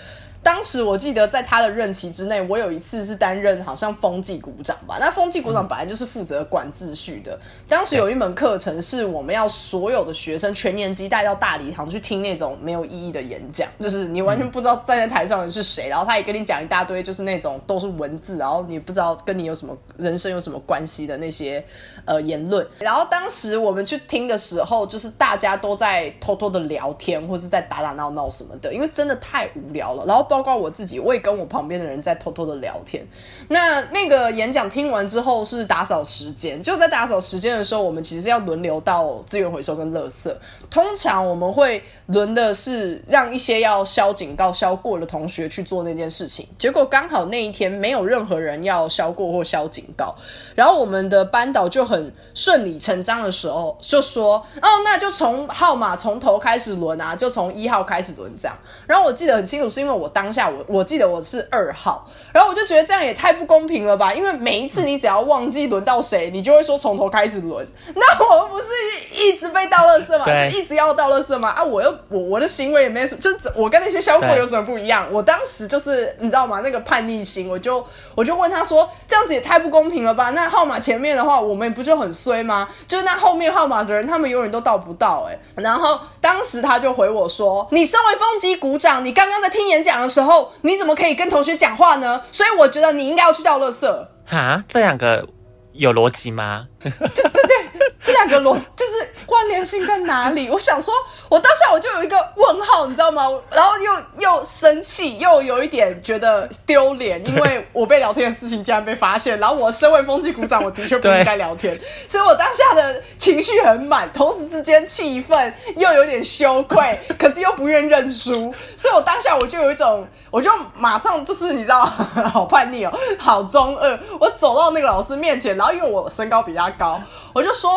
[0.47, 4.97] 当时我记得在他的任期之内，我有一次是担任好像风纪股长吧。
[5.01, 7.37] 那风纪股长本来就是负责管秩序的。
[7.69, 21.65] 当时有一门课程是我们要所有的学生全年级带到大礼堂去听那种没有意义的演讲，就是你完全不知道站在台上的是谁，然后他也跟你讲一大堆，就是那种都是文字，然后你不知道跟你有什么人生有什么关系的那些
[22.05, 22.65] 呃言论。
[22.79, 30.07] 然后当时我们去听的时候，就是大家都在偷偷的聊天，或是在打打闹闹什么的，因为真的太无聊了。
[30.07, 33.03] 然后包包括我自己，我也跟我旁边的人在偷偷的聊天。
[33.49, 40.31] 那那个演讲听完之后是打扫时间，就在打扫时间的时候，我们其实要轮流到资源回收跟垃圾。
[40.69, 46.47] 通常我们会轮的是让一些要消警告消过的同学去做那件事情。
[46.59, 50.15] 结果刚好那一天没有任何人要消过或消警告，
[50.55, 58.55] 然后我们的班导就很顺理成章的时候就说：“哦，那就从号码从头开始轮啊，就从一号开始轮这样。”
[58.87, 60.65] 然后我记得很清楚，是因为我当下我。
[60.69, 64.13] 我记得我是二号，然后我就觉得这样也太不公平了吧？
[64.13, 67.67] 因为每一次你只要忘记轮到谁，你就会说从头开始轮。
[67.95, 68.67] 那我们不是
[69.15, 70.25] 一直被倒垃圾吗？
[70.27, 71.51] 就一直要倒垃圾吗？
[71.51, 75.09] 啊，我又我我的行为也没什么，就是我跟那些销货有什么不一样？
[75.13, 76.61] 我当时就是你知道吗？
[76.63, 77.85] 那个叛逆心，我就
[78.15, 80.31] 我就问他说，这样子也太不公平了吧？
[80.31, 82.69] 那号码前面的话，我们不就很衰吗？
[82.87, 85.39] 就是那后面号码的人，他们永远都到不到哎。
[85.57, 90.53] 然后当时他就回我说，你身为风机鼓掌，你刚刚在听演讲的时候。
[90.63, 92.21] 你怎么可以跟同学讲话呢？
[92.33, 93.87] 所以我觉得你应该要去倒垃圾。
[94.25, 95.27] 哈，这两个
[95.73, 96.67] 有逻辑吗？
[96.83, 98.93] 对 对对，这两个逻 就是
[99.27, 100.49] 关联性在哪里？
[100.49, 100.95] 我想说，
[101.29, 103.27] 我当下我就有一个问号，你知道吗？
[103.51, 109.39] 然后又又生气，又有一点觉得丢脸，因为我被聊天的事情竟然被发现。
[109.41, 123.99] 然后我身为风纪股长，我的确不应该聊天， 所以我当下的情绪很满，同时之间气愤又有点羞愧， 可是又不愿认输，所以我当下我就有一种，我就马上就是你知道，好叛逆哦，好中二。
[124.21, 126.67] 我走到那个老师面前，然后因为我身高比较。
[126.79, 127.01] 高，
[127.33, 127.71] 我就说，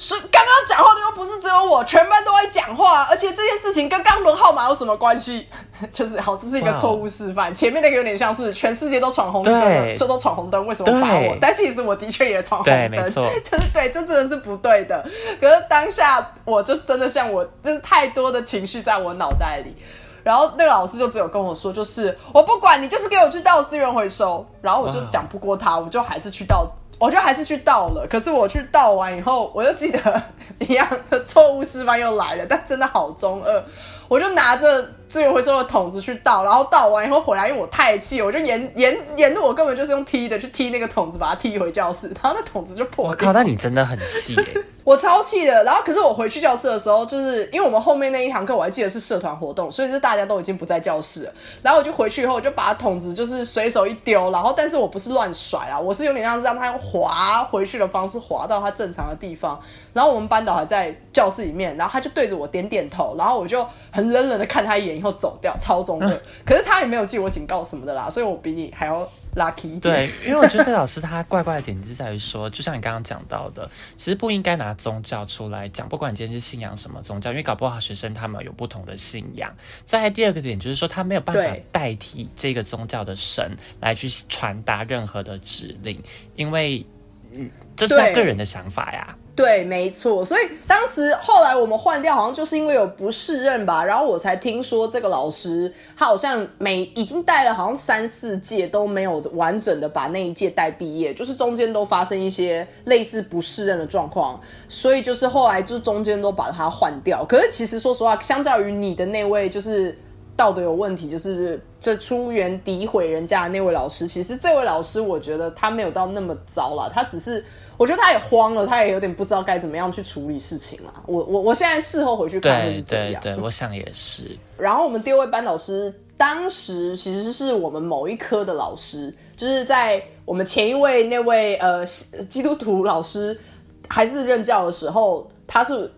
[0.00, 5.46] 是刚刚讲话的又不是只有我，全班都在讲话，而且这件事情跟刚轮号码有什么关系？
[5.92, 7.54] 就是好，这是一个错误示范。
[7.54, 11.36] 前面那个有点像是全世界都闯红灯，说都闯红灯，为什么罚我？
[11.38, 15.06] 但其实我的确也闯红灯，没错， 就是对，这真的是不对的。
[15.38, 19.76] 可是当下我就真的像我，就是太多的情绪在我脑袋里，
[20.24, 24.46] 然后那个老师就只有跟我说，就是我不管你，就是给我去倒资源回收。
[24.62, 26.66] 然后我就讲不过他，我就还是去倒。
[27.00, 30.22] 我就还是去倒了，可是我去倒完以后，我就记得
[30.60, 33.64] 一样的错误示范又来了，但真的好中二，
[34.06, 34.88] 我就拿着。
[35.10, 43.08] 资源回收的桶子去倒，然后倒完以后回来，因为我太气，我就沿沿沿路，我根本就是用踢的去踢那个桶子，把它踢回教室，然后那桶子就破。
[43.08, 44.36] 我靠，那你真的很气。
[44.82, 45.62] 我超气的。
[45.62, 51.32] 然后可是我回去教室的时候，就是因为我们后面那一堂课我还记得是社团活动，所以是大家都已经不在教室了。
[51.60, 59.60] 然后我就回去以后，我就把桶子就是随手一丢，然后但是我不是乱甩啊，我是有点像是让它用滑回去的方式滑到它正常的地方。
[59.92, 64.99] 然后我们班导还在教室里面，然后他就对着我点点头，然后我就很冷冷的看他一眼。
[65.00, 66.22] 以后走掉，超中二。
[66.44, 69.80] 可是他也没有记我警告什么的啦，所以我比你还要 lucky。
[69.80, 79.50] 对，因为我觉得这老师他怪怪的点是在于说，就像你刚刚讲到的，其实不应该拿宗教出来讲，不管你今天是信仰什么宗教，因为搞不好学生他们有不同的信仰。
[79.84, 85.98] 再第二个点就是说，他没有办法代替这个宗教的神来去传达任何的指令，
[86.36, 86.84] 因为
[87.32, 87.50] 嗯。
[87.76, 89.16] 这是他个人的想法呀。
[89.36, 90.22] 对，没错。
[90.22, 93.82] 所以当时后来我们换掉，好像就是因为有不适任吧。
[93.82, 104.38] 然后我才听说这个老师他好像每已经带了好像三四届都没有完整的把那一届带毕业，就是中间都发生一些类似不适任的状况。
[104.68, 107.24] 所以就是后来就中间都把他换掉。
[107.24, 109.96] 可是其实说实话，相较于你的那位就是
[110.36, 117.42] 道德有问题，就是这出言诋毁人家的那位老师，其实这位老师我觉得他没有到那么糟了，他只是。
[117.80, 120.92] 我觉得他也慌了，他也有点不知道该怎么样去处理事情了。
[121.06, 123.22] 我我我现在事后回去看会是这样。
[123.22, 124.36] 对对，我想也是。
[124.58, 131.82] 然后我们第二位班导师，当时其实是我们某一科的老师，就是在我们前一位那位呃
[132.28, 133.40] 基督徒老师
[133.88, 135.90] 还是任教的时候，他是。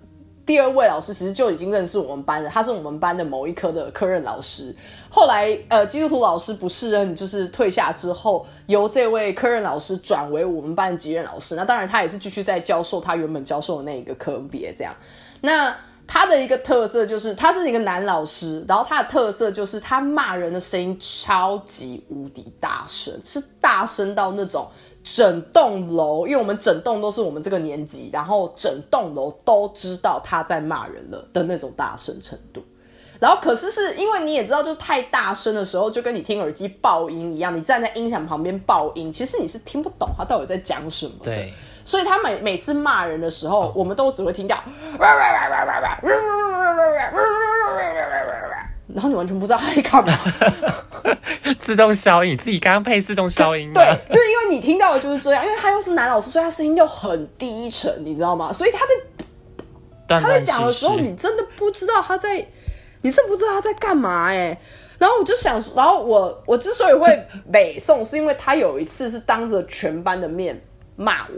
[0.45, 4.75] 第二位老师其实就已经认识我们班了，他是我们班的某一科的科任老师。
[5.09, 11.55] 后来，呃，基督徒老师不适任，就是退下之后，由这位科任老师转为我们班的级任老师。
[11.55, 14.75] 那当然，他也是继续在教授他原本教授的那一个科别。
[14.77, 14.93] 这样，
[15.41, 15.75] 那
[16.13, 24.69] 他的一个特色就是，他是一个男老师，然后他的特色就是他骂人的声音超级无敌大声，是大声到那种。
[25.03, 32.63] 整栋楼，因为我们整栋都是我们这个年级，然后整栋楼都知道他在骂人了的那种大声程度。
[33.19, 41.49] 然后可是是因为你也知道，就太大声的时候，就跟你听耳机爆音一样，你站在音响旁边爆音，其实你是听不懂他到底在讲什么的。
[41.85, 44.57] 所以他每每次骂人的时候，我们都只会听到。
[48.95, 50.13] 然后你完全不知道他在干嘛，
[51.59, 53.73] 自动消音，自己刚刚配自动消音。
[53.73, 58.53] 对，就是因为你听到的就是这样，因为他又是男老师，所以他声音又很低沉，你知道吗？
[58.53, 62.47] 所以他在他在讲的时候，你真的不知道他在，
[63.01, 64.61] 你真不知道他在干嘛哎。
[64.99, 70.63] 然后我就想，然后我我之所以会北宋，是因为他有一次是当着全班的面
[70.97, 71.35] 骂我。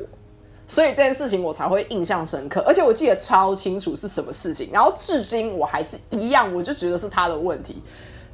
[0.67, 4.71] 所以这件事情我才会印象深刻，而且我记得超清楚是什么事情。
[4.73, 7.83] 然后至今我还是一样，我就觉得是他的问题。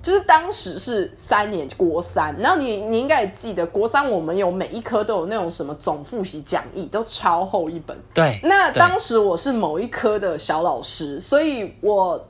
[0.02, 7.96] 就是当时是三年国三，然后你你应该也记得，国三我们有每一科都有那种什么总复习讲义，都超厚一本。
[8.14, 8.40] 对。
[8.42, 12.26] 那当时我是某一科的小老师，所以我。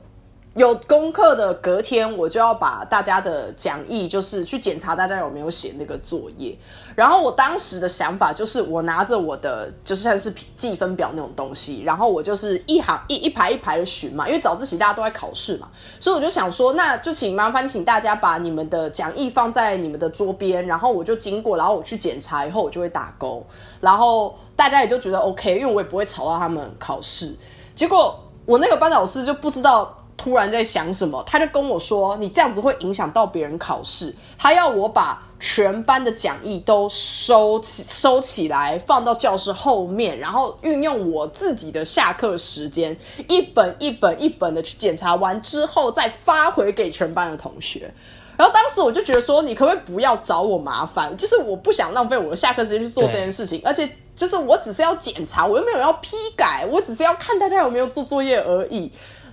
[0.55, 6.53] 有功课的隔天，我就要把大家的讲义，就是去检查大家有没有写那个作业。
[6.93, 15.69] 然后我当时的想法就是，我拿着我的就是像是记分表那种东西，然后我就是一行一一排一排的寻嘛，因为早自习大家都在考试嘛，
[16.01, 23.41] 所以我就想说，那就请麻烦请大家把你们的讲义放在你们的桌边，然后我就经过，然后我去检查以后，我就会打勾，
[23.79, 27.33] 然后大家也就觉得 OK，因为我也不会吵到他们考试。
[27.73, 29.97] 结果我那个班老师就不知道。
[30.21, 42.95] 突然在想什么，他就跟我说：“你这样子会影响到别人考试。”他要我把全班的讲义都收起收起来，放到教室后面，然后运用我自己的下课时间，
[43.27, 47.91] 一本一本一本的去检查完之后，再发回给全班的同学。
[48.37, 51.17] 然后当时我就觉得说：“你可不可以不要找我麻烦？
[51.17, 58.91] 就是我不想浪费我的下课时间去做这件事情，而且就是我只是要检查，我又没有要批改，我只是要看大家有没有做作业而已。”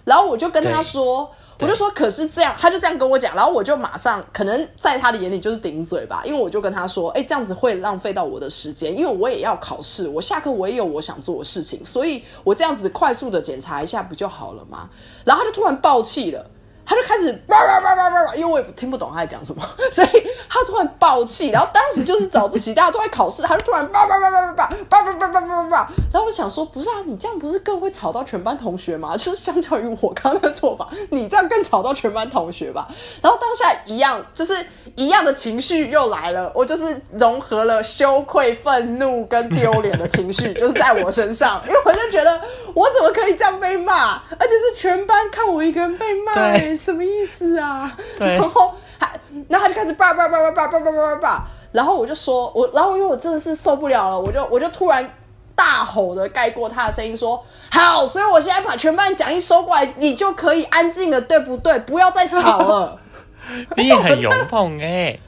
[0.09, 1.31] 然后我就跟他说，
[1.61, 14.89] 我就说，可是这样，他就这样跟我讲，然后我就马上，可能在他的眼里就是顶嘴吧，因为我就跟他说，哎，这样子会浪费到我的时间，因为我也要考试，我下课我也有我想做的事情，所以我这样子快速的检查一下不就好了吗？
[15.25, 16.45] 然后他就突然爆气了。
[16.89, 19.63] 他就开始叭叭叭叭叭，因为我也听不懂他在讲什么，
[19.93, 20.09] 所以
[20.49, 29.15] 他突然爆气，然后当时就是早自习大家都在考试，他就突然叭叭叭叭叭叭叭叭叭叭叭叭，然后我想说，不是啊，你这样不是更会吵到全班同学吗？
[29.21, 32.89] 就是相较于我刚刚的做法，你这样更吵到全班同学吧。
[33.21, 34.65] 然后当下一样，就是
[34.95, 42.41] 一样的情绪又来了，我就是融合了羞愧、愤怒跟丢脸的情绪，就是在我身上，因为我就觉得
[42.73, 46.33] 我怎么可以这样被骂，而且是全班看我一个人被骂。
[46.79, 47.95] 什么意思啊？
[48.19, 49.11] 然后还，
[49.49, 55.13] 然后他就开始叭叭叭叭叭叭叭叭叭，然后我就说，我，然后因为我真的是受不了了，我就我就突然
[55.55, 61.79] 大吼的盖过他的声音说：“好，所以我现在把全班讲义收过来，你就可以安静了，对不对？
[61.81, 62.99] 不要再吵了。
[63.77, 65.19] ”你也很勇猛哎！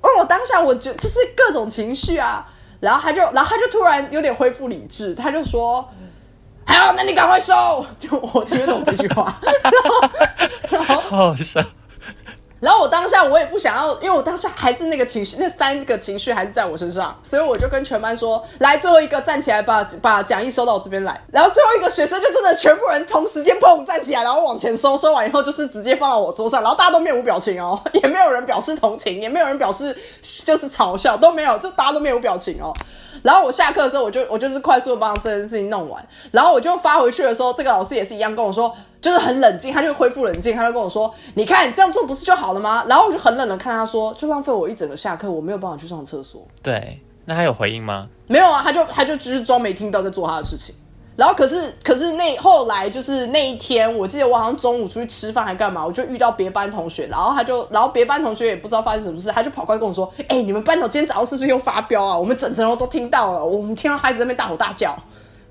[0.00, 2.46] 而我当下我就就是各种情绪啊，
[2.80, 5.88] 然后他就，然后他就突然有点恢复理智，他就说。
[6.68, 7.84] 好，那你赶快收！
[7.98, 9.34] 就我听得懂这句话，
[10.70, 11.60] 然后好笑。
[12.60, 29.96] 然后我当下我也不想要，因为我当下还是那个情绪，那三个情绪还是在我身上，所以我就跟全班说：“来，最后一个站起来，把把讲义收到我这边来。”然后最后一个学生就真的全部人同时间砰站起来，然后往前收，收完以后就是直接放到我桌上，然后大家都面无表情哦， 也没有人表示同情，也没有人表示
[30.44, 32.74] 就是嘲笑，都没有，就大家都面无表情哦。
[33.22, 42.84] 然后我下课的时候，我就我就是快速的帮这件事情弄完，然后我就发回去的时候，这个老师也是一样跟我说，就是很冷静，他就恢复冷静，他就跟我说，你看这样做不是就好了吗？
[42.88, 46.46] 然后我就很冷的看他说，就浪费我一整个下课，我没有办法去上厕所。
[46.62, 48.08] 对，那他有回应吗？
[48.26, 50.74] 没有啊，他就他就只是装没听到，在做他的事情。
[51.18, 62.16] 然后可是可是那后来就是那一天，我记得我好像中午出去吃饭还干嘛，我就遇到别班同学，然后他就然后别班同学也不知道发生什么事，他就跑过来跟我说：“哎、你们班长今天早上是不是又发飙啊？
[62.16, 64.96] 我们整层楼都听到了，我们听到孩子在那边大吼大叫。”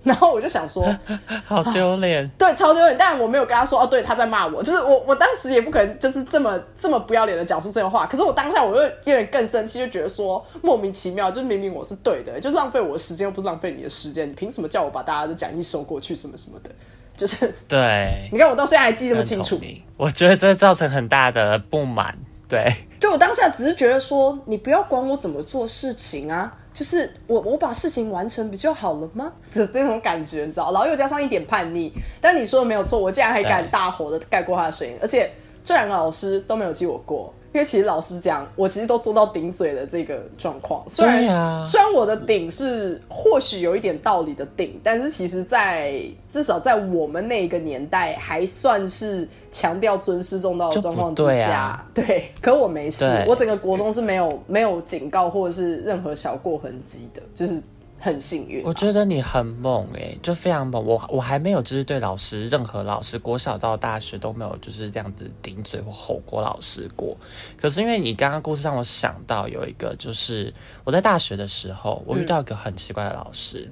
[0.07, 0.87] 然后我就想说，
[1.45, 2.27] 好丢脸。
[2.37, 2.95] 对，超丢脸。
[2.97, 4.63] 但我没有跟他说，哦，对，他在骂我。
[4.63, 8.05] 就是我，我当时也不可能就是这么这么不要脸的讲出这个话。
[8.05, 16.69] 可是我当下我又有点更生气，就觉得说莫名其妙，就是明明我是对的，就浪费我的时间，又不是浪费你的时间，你凭什么叫我把大家的讲义收过去，什么什么的？
[17.17, 19.59] 就是对， 你看我到现在还记得这么清楚
[19.97, 22.15] 我觉得这造成很大的不满。
[22.47, 29.33] 对，就我当下只是觉得说，你不要管我怎么做事情啊，就是我我把事情完成不就好了吗？
[29.53, 30.71] 的那种感觉，你知道？
[30.71, 31.91] 然后又加上一点叛逆，
[32.21, 35.29] 但你说的没有错，我竟然还敢大火的盖过他的声音，而且
[35.63, 37.33] 这两个老师都没有记我过。
[37.53, 40.83] 因为其实老实讲，我其实都做到顶嘴的这个状况。
[40.87, 52.31] 虽然、啊虽然我的顶是或许有一点道理的顶，但是其实在，至少在我们那个年代，还算是强调尊师重道的状况之下，啊对。
[52.41, 57.61] 可我没事，我整个国中是没有没有警告或者是任何小过痕迹的，就是
[57.99, 60.83] 很幸运啊、我觉得你很猛哎、就非常猛。
[60.83, 67.17] 我我还没有就是对老师，任何老师，国小到大学都没有就是这样子顶嘴或吼过老师过。
[67.59, 73.67] 可是因为你刚刚故事让我想到有一个，就是我在大学的时候，我遇到一个很奇怪的老师，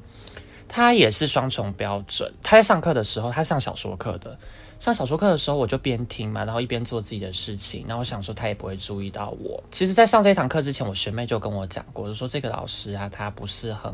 [0.68, 2.34] 他也是双重标准。
[2.42, 4.36] 他在上课的时候，他上小说课的。
[4.80, 7.86] 上小说课的时候，我就边听嘛，然后一边做自己的事情。
[7.88, 9.64] 然后我想说，他也不会注意到我。
[9.72, 13.94] 其实，在上这一堂课之前，我学妹就跟我讲过，就说这个老师啊，他不是很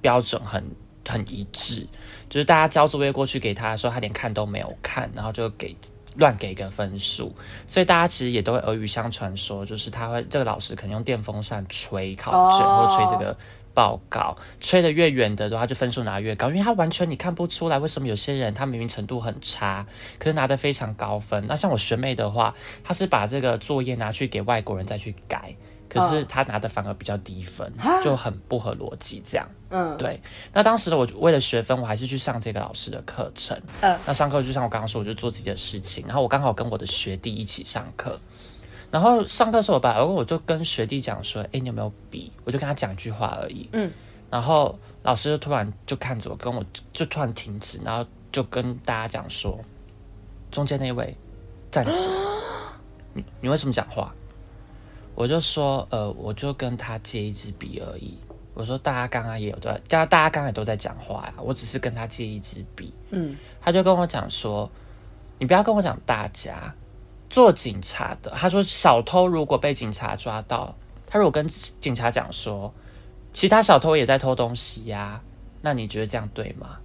[0.00, 0.62] 标准很
[1.08, 1.86] 很一致，
[2.28, 5.74] 就是大家交作业过去给他的时候，他连看都没有看，然后就给
[6.16, 7.34] 乱给一个分数，
[7.66, 13.36] 所以大家其实也都会耳语相传说，就是他会这个老师可能用电风扇吹考卷、哦或者吹这个。
[13.78, 19.86] 报告吹得越远的，他就分数拿越高，因为他完全你看不出来为什么有些人他明明程度很差，
[20.18, 21.46] 可是拿得非常高分。
[21.46, 22.52] 那像我学妹的话，
[22.82, 25.54] 她是把这个作业拿去给外国人再去改，
[25.88, 29.46] 可是她拿的反而比较低分，哈就很不合逻辑这样。
[29.70, 30.20] 嗯，对，
[30.52, 33.56] 那当时的，我为了学分，我还是去上这个老师的课程。
[33.82, 38.18] 嗯那上课就像我刚刚说，我就做自己的事情，然后我刚好跟我的学弟一起上课。
[38.90, 43.68] 然后上课时候，我把我就跟学弟讲说：“哎，你有没有笔？”我就跟他讲一句话而已。
[43.72, 43.90] 嗯。
[44.30, 49.58] 然后老师就突然就看着我，跟我就突然停止，然后就跟大家讲说
[50.50, 51.16] ：“中间那位
[51.70, 52.14] 站起来，
[53.14, 54.14] 你你为什么讲话？”
[55.14, 58.18] 我就说：“呃，我就跟他借一支笔而已。”
[58.54, 64.70] 我说：“大家刚刚也有在，大家大家刚才都在讲话呀，我只是跟他借一支笔。”嗯，他就跟我讲说
[65.38, 66.74] ：“你不要跟我讲大家
[67.30, 70.74] 做警察的。”他说：“小偷如果被警察抓到，
[71.06, 71.46] 他如果跟
[71.80, 72.72] 警察讲说，
[73.32, 75.20] 其他小偷也在偷东西呀、
[75.60, 76.78] 那你觉得这样对吗？”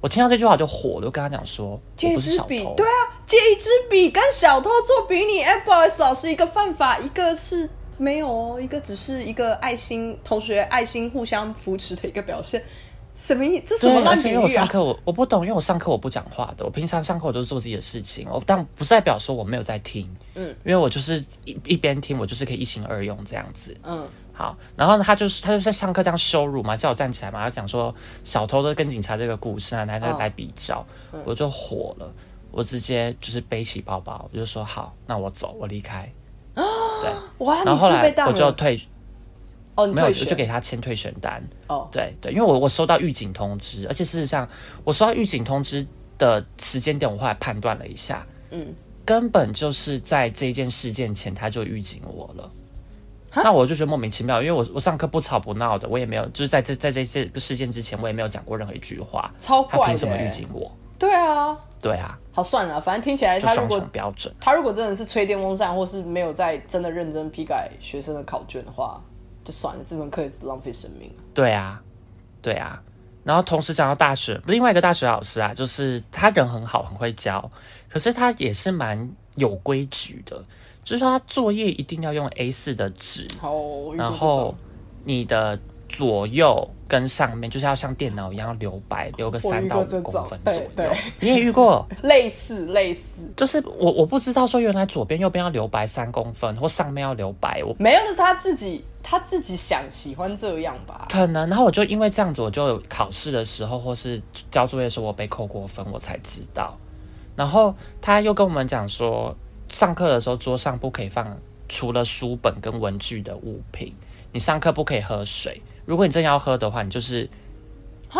[0.00, 5.42] 我听到这句话就火了，就跟他讲说：“借一支笔，”对啊，借一支笔跟小偷做比拟。
[5.42, 12.62] 哎、不好意思，老师，一个犯法，一个是没有哦，一个只是一个爱心同学爱心互相扶持的一个表现。
[13.20, 13.60] 什么意？
[13.66, 14.48] 这什么对，而烂比且因为我？
[14.48, 23.76] 上课我我不懂，因为我上课我不讲话的，我平常上课我都是做自己的事情，我但不是代表说我没有在听，嗯，因为我就是一一边听，我就是可以一心二用这样子。
[23.82, 27.92] 嗯，好，然后呢，他就是他就在上课这样羞辱嘛，叫我站起来嘛，他讲说
[28.22, 30.86] 小偷都跟警察这个故事啊，来来嗯来比较，
[31.24, 32.10] 我就火了，
[32.52, 36.10] 我直接就是背起包包，我就说好，那我走，我离开。
[36.54, 38.80] 对，哇，然后后来我就退，
[39.78, 41.42] 哦，你没有，我就给他签退选单。
[41.68, 44.46] 哦，对对，因为我我收到预警通知，而且事实上
[44.82, 45.86] 我收到预警通知
[46.18, 48.74] 的时间点，我后来判断了一下，嗯，
[49.04, 52.50] 根本就是在这件事件前他就预警我了。
[53.36, 60.30] 那我就觉得莫名其妙，因为我我上课不吵不闹的，我也没有就是在这在这这个事件之前，我也没有讲过任何一句话，超他凭什么预欸？
[60.30, 60.72] 警我？
[60.98, 64.34] 对啊，对啊，好算了，反正听起来就双他如果重标准。
[64.40, 69.00] 他如果真的是吹电风扇，或是没有在真的认真批改学生的考卷的话，
[69.48, 71.10] 就算了，这门课也是浪费生命。
[71.32, 71.82] 对啊，
[72.42, 72.82] 对啊。
[73.24, 77.50] 然后同时讲到大学，另外一个大学老师啊，就是他人很好，很会教，
[77.88, 80.36] 可是他也是蛮有规矩的，
[80.84, 83.26] 就是说他作业一定要用 A 四的纸，
[83.96, 84.54] 然后
[85.04, 90.90] 你的左右跟上面就是要像电脑一样留白，留个三到五公分左右。
[91.20, 97.62] 你也遇过 类似类似，就是我我不知道说原来左边右边要留白三公分，或上面要留白。
[97.62, 101.06] 我没有，那是他自己他自己想喜欢这样吧？
[101.10, 101.46] 可能。
[101.50, 104.20] 然后我就因为这样子，我就考试的时候或是
[104.50, 106.74] 交作业的时候，我被扣过分，我才知道。
[107.36, 109.36] 然后他又跟我们讲说，
[109.68, 111.36] 上课的时候桌上不可以放
[111.68, 113.94] 除了书本跟文具的物品。
[114.32, 115.60] 你上课不可以喝水。
[115.84, 117.28] 如果你真要喝的话，你就是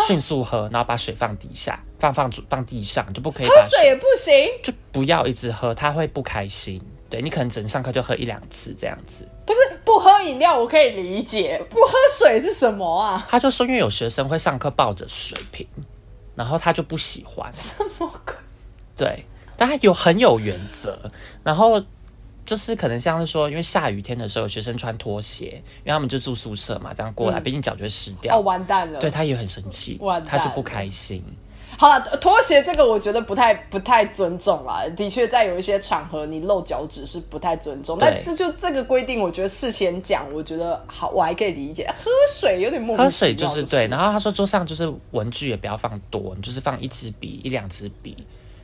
[0.07, 3.47] 迅速喝，然后把水放底下，放放放地上，就不可以。
[3.47, 6.81] 喝水也不行，就不要一直喝，他会不开心。
[7.11, 9.27] 对你可能只能上课就喝一两次这样子。
[9.47, 11.59] 不是不喝饮料，我可以理解。
[11.71, 13.27] 不喝水是什么啊？
[13.31, 15.67] 他就说，因为有学生会上课抱着水瓶，
[16.35, 17.51] 然后他就不喜欢。
[17.55, 18.35] 什么鬼？
[18.97, 19.25] 对，
[19.57, 20.99] 但他有很有原则，
[21.43, 21.83] 然后。
[22.49, 28.35] 就是可能像是说，因为下雨天的时候，学生穿拖鞋，因为他们就住宿舍嘛，这样过来，毕竟脚就会湿掉。
[28.35, 28.99] 哦，完蛋了！
[28.99, 31.23] 对他也很生气，他就不开心。
[31.77, 34.83] 好了，拖鞋这个我觉得不太不太尊重啦。
[34.97, 37.99] 的确，在有一些场合，你露脚趾是不太尊重。
[38.01, 41.87] 但这就这个规定，我觉得事先讲，我觉得好，我还可以理解。
[42.03, 43.87] 喝水有点莫名喝水就是对。
[43.89, 48.17] 然后他说桌上就是文具也不要放多，你就是放一支笔一两支笔，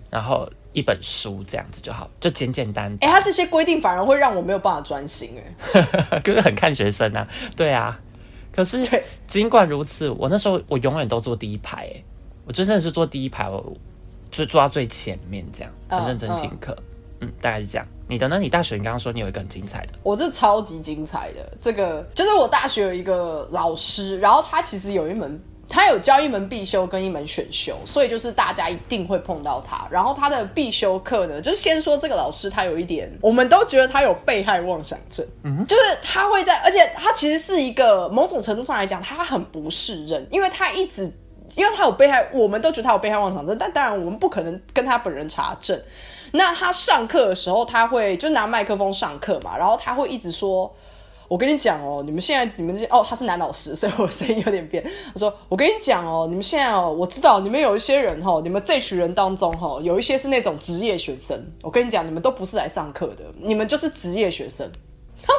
[0.08, 0.48] 然后。
[0.74, 2.94] 一本书这样子就好，就简简单。
[3.00, 7.26] 哎，他这些规定反而会让我没有办法专心哎， 可是很看学生啊。
[7.56, 7.98] 对啊，
[8.52, 8.86] 可是
[9.26, 12.04] 尽管如此，我那时候我永远都坐第一排，哎，
[12.44, 13.72] 我真的是坐第一排，我
[14.30, 16.76] 就坐到最前面这样，很认真听课。
[17.20, 17.86] 嗯，大概是这样。
[18.06, 18.38] 你的呢？
[18.38, 21.56] 你大学你刚刚说你有一个很精彩的，我是超级精彩的。
[21.58, 25.40] 这个就是我大学有一个老师，然后他其实有一门。
[25.68, 29.86] 他有教一门必修跟一门选修，所以就是大家一定会碰到他。
[29.90, 41.10] 然后他的必修课呢，就是先说这个老师他有一点，我们都觉得他有被害妄想症，嗯，就是他会在，而且他其实是一个某种程度上来讲，他很不适任，因为他一直，
[41.56, 45.80] 因为他有被害，我们都觉得他有被害妄想症，但当然我们不可能跟他本人查证。
[46.30, 50.72] 那他上课的时候，他会就拿麦克风上课嘛，然后他会一直说。
[51.28, 54.84] 我跟你讲哦，你们现在你们这哦，他是男老师，所以我声音有点变。
[55.12, 61.42] 他说：“我跟你讲哦，你们现在哦，我知道你们有一些人哈，你们这群人当中哈，有一些是那种职业学生。
[61.62, 64.70] 我跟你讲，你们都不是来上课的，你们就是职业学生。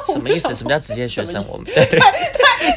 [0.08, 0.56] 什么意思？
[0.56, 1.44] 什么叫职业学生？
[1.50, 2.00] 我们对 对，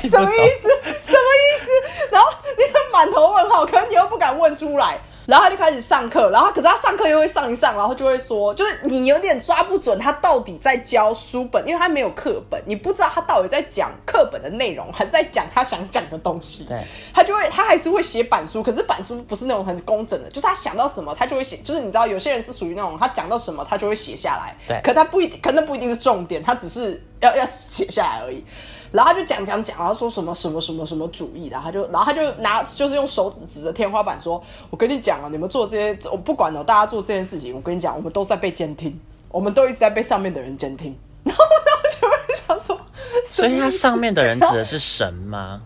[0.09, 0.69] 什么意思？
[1.01, 2.11] 什么意思？
[2.13, 4.99] 然后你满头问号，可是你又不敢问出来。”
[5.29, 16.65] 然后他就开始上课，然后可是他上课又会上一上，然后就会说，就是你有点抓不准他到底在教书本，因为他没有课本，你不知道他到底在讲课本的内容，还是在讲他想讲的东西。
[16.65, 28.43] 对，他就会他还是会写板书，可是板书不是那种很工整的，就是他想到什么他就会写，就是你知道有些人是属于那种他讲到什么他就会写下来，对，可他不一定，可能不一定是重点，他只是要要写下来而已。
[28.91, 38.99] 然后他就讲讲讲，然后说什么什么什么什么主义，然后他就然后他就拿就是用手指指着天花板说：“我跟你讲啊，你们做这些，我不管了，大家做这件事情，我跟你讲，我们都在被监听，
[39.31, 42.81] 我们都一直在被上面的人监听。”然后我当时就想说，
[43.31, 45.61] 所以他上面的人指的是神吗？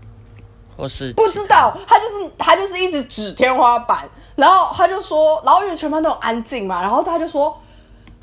[0.77, 1.77] 或是不知道？
[1.87, 7.57] 他就是他就是一直指天花板，然后他就说，然后因为全班都很安静嘛，然后他就说。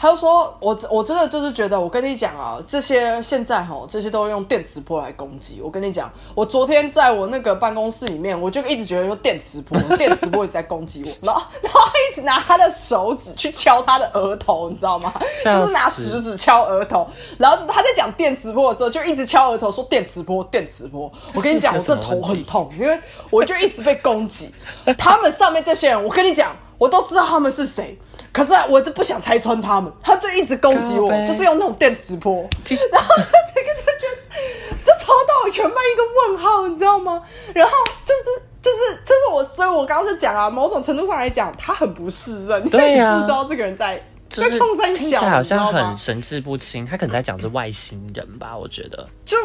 [0.02, 5.60] 他就说：“我我真的就是觉得，我跟你讲啊，这些现在哈，这些都用电磁波来攻击。
[5.62, 15.14] 我跟你讲，我昨天在我那个办公室里面，我就一直觉得说电磁波，电磁波一直在攻击我，然 后然后一直拿他的手指去敲他的额头，你知道吗？
[15.44, 17.06] 就是拿食指敲额头，
[17.38, 21.12] 然后他在讲电磁波的时候，就一直敲额头说电磁波，电磁波。
[21.34, 22.98] 我跟你讲，我这头很痛，因为
[23.30, 24.50] 我就一直被攻击。
[24.98, 28.00] 他们上面这些人，我跟你讲，我都知道他们是谁。”
[28.32, 32.36] 可是我就不想拆穿他们，他就一直攻击我，就是用那种电磁波，
[32.92, 37.22] 然后这个就觉得，这抽到我全班一个问号，你知道吗？
[37.56, 37.74] 然后
[38.06, 48.56] 就是就是就是我，所以我刚刚就讲啊，某种程度上来讲，他很不适任，对呀，不知道这个人在在冲山小，好像很神志不清，他可能在讲是外星人吧？
[48.56, 49.36] 我觉得，就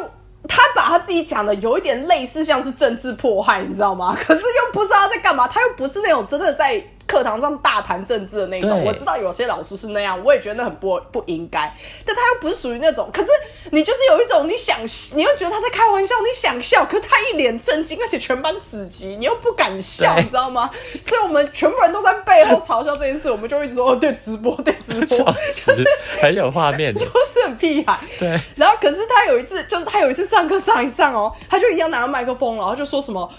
[0.47, 4.15] 他把他自己讲的有一点类似像是政治迫害，你知道吗？
[4.21, 6.85] 可是又不知道在干嘛，他又不是那种真的在。
[7.07, 11.73] 课堂上大谈政治的那种，我知道有些老师是那样，我也觉得那很不不应该。
[12.05, 13.29] 但他又不是属于那种，可是
[13.71, 14.79] 你就是有一种你想，
[15.15, 20.71] 你又觉得他在开玩笑，你想笑，可是他一脸震惊，而且全班死机，你又不敢笑，你知道吗？
[21.03, 25.85] 所以我们全部人都在背后嘲笑这件事，我们就一直说哦，对，直播，对，直播，就是
[26.21, 27.99] 很有画面， 就是很屁孩。
[28.19, 28.41] 对。
[28.57, 33.31] 然后可是他有一次，就是他有一次上课上一上哦，他就一样拿着麦克风，然后就说什么。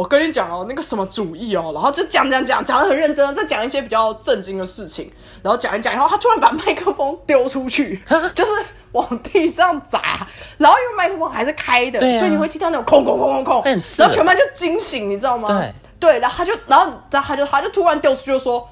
[0.00, 8.00] 我跟你讲哦，那个什么主义哦，然后就讲讲讲讲的很认真，再讲一些比较震惊的事情，然后讲一讲，然后他突然把麦克风丢出去，
[8.34, 8.50] 就是
[8.92, 10.26] 往地上砸，
[10.56, 13.62] 然后因为麦克风还是开的，啊所以你会听到那种空空空空空，
[13.98, 15.48] 然后全班就惊醒，你知道吗？
[15.48, 15.74] 对
[16.12, 18.66] 对，然后他就，然后然后他就他就突然丢出去就说，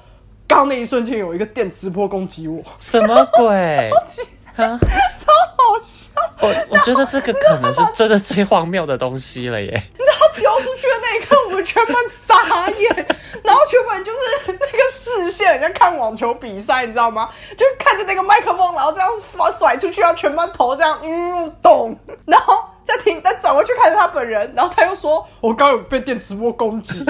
[0.47, 3.91] 刚刚那一瞬间有一个电磁波攻击我，什么鬼？
[4.61, 4.79] 啊
[5.19, 6.21] 超好笑。
[6.41, 9.69] 我我觉得这个可能是真的最荒谬的东西了耶！
[9.97, 12.95] 你知道他丢出去的那一刻，我们全班傻眼，
[13.43, 17.29] 然后全班就是那个视线，很像看网球比赛，你知道吗？
[17.57, 22.53] 就看着那个麦克风，然后这样甩甩出去，然后全班头这样嗯咚，然后
[22.83, 27.03] 再停，再转过去看着他本人，然后他又说：“我刚刚有被电磁波攻击。”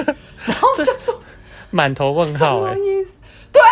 [0.44, 1.20] 然后就说。
[1.72, 3.12] 满头问什号什，么意思？
[3.52, 3.62] 对，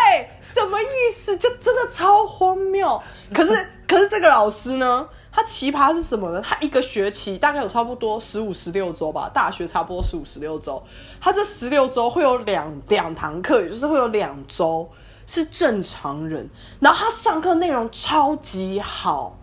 [0.41, 1.37] 什么意思？
[1.37, 1.51] 就
[1.89, 3.01] 超荒谬。
[3.35, 6.43] 可是，可是这个老师呢，他奇葩是什么呢？
[6.45, 10.83] 他一个学期大概有差不多十五、十六周吧，大学差不多十五、十六周。
[11.21, 14.89] 他这十六周会有两两堂课，也就是会有两周
[15.27, 16.49] 是正常人，
[16.81, 19.37] 然后他上课内容超级好。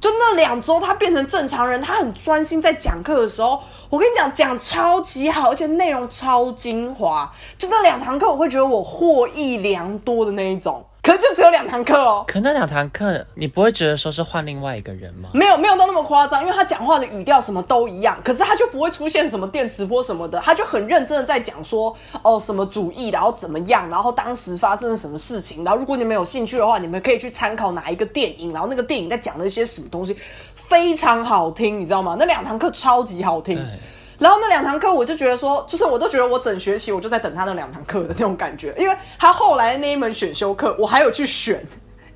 [0.00, 7.32] 就那两周，他变成正常人，他很专心在讲课的时候，我跟你讲，讲超级好，而且内容超精华。
[7.56, 10.84] 就那两堂课，我会觉得我获益良多的那一种。
[11.04, 15.28] 可是就只有两堂课哦，可那两堂课你不会觉得说是换另外一个人吗？
[15.34, 30.16] 没有没有到那么夸张，因为他讲话的语调什么都一样，可是他就不会出现什么电磁波什么的，他就很认真的在讲说哦什么主义，然后怎么样，然后当时发生了什么事情，然后如果你们有兴趣的话，你们可以去参考哪一个电影，然后那个电影在讲了一些什么东西，
[30.54, 32.16] 非常好听，你知道吗？
[32.18, 33.56] 那两堂课超级好听。
[33.56, 33.78] 对
[34.18, 41.64] 然后那两堂课，我就觉得说，就是我都觉得我整学期我就在等他那两堂课的那种感觉，因为他后来那一门选修课，我还有去选，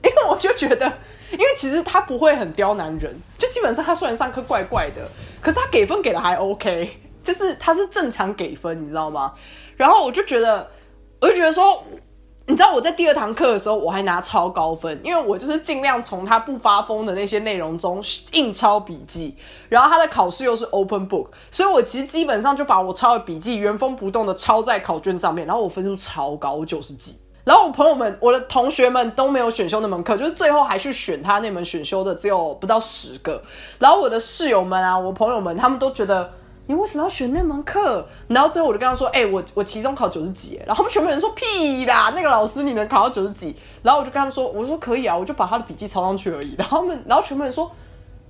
[0.02, 0.86] 因为我就觉得，
[1.32, 5.08] 因为其实他不会很刁难人，就基本上他虽然上课怪怪的，
[5.42, 6.90] 可是他给分给的还 OK，
[7.24, 9.34] 就是他是正常给分，你知道吗？
[9.76, 10.68] 然后我就觉得，
[11.20, 11.84] 我就觉得说，
[12.48, 19.36] 你知道我在第二堂课的时候，我还拿超高分，因为我就是尽量从他不发疯的那些内容中硬抄笔记，
[19.68, 27.18] 然后他的考试又是 open book，所以我其实基本上就把我抄的笔记原封不动的抄在考卷上面，然后我分数超高，我九十几。
[27.44, 33.42] 然后我朋友们、我的同学们都没有选修那门课，就是最后还去选他那门选修的，只有不到十个。
[33.78, 36.30] 然后我的室友们啊，我朋友们，他们都觉得
[36.68, 38.06] 你为什么要选那门课？
[38.26, 47.70] 然后最后我就跟他说：“哎、我我期中考九十几。”然后他们全部人说：“屁啦，那个老师你能考到九十几？”然后我就跟他们说：“我说可以啊，我就把他的笔记抄上去而已。”然后他们，然后全部人说：“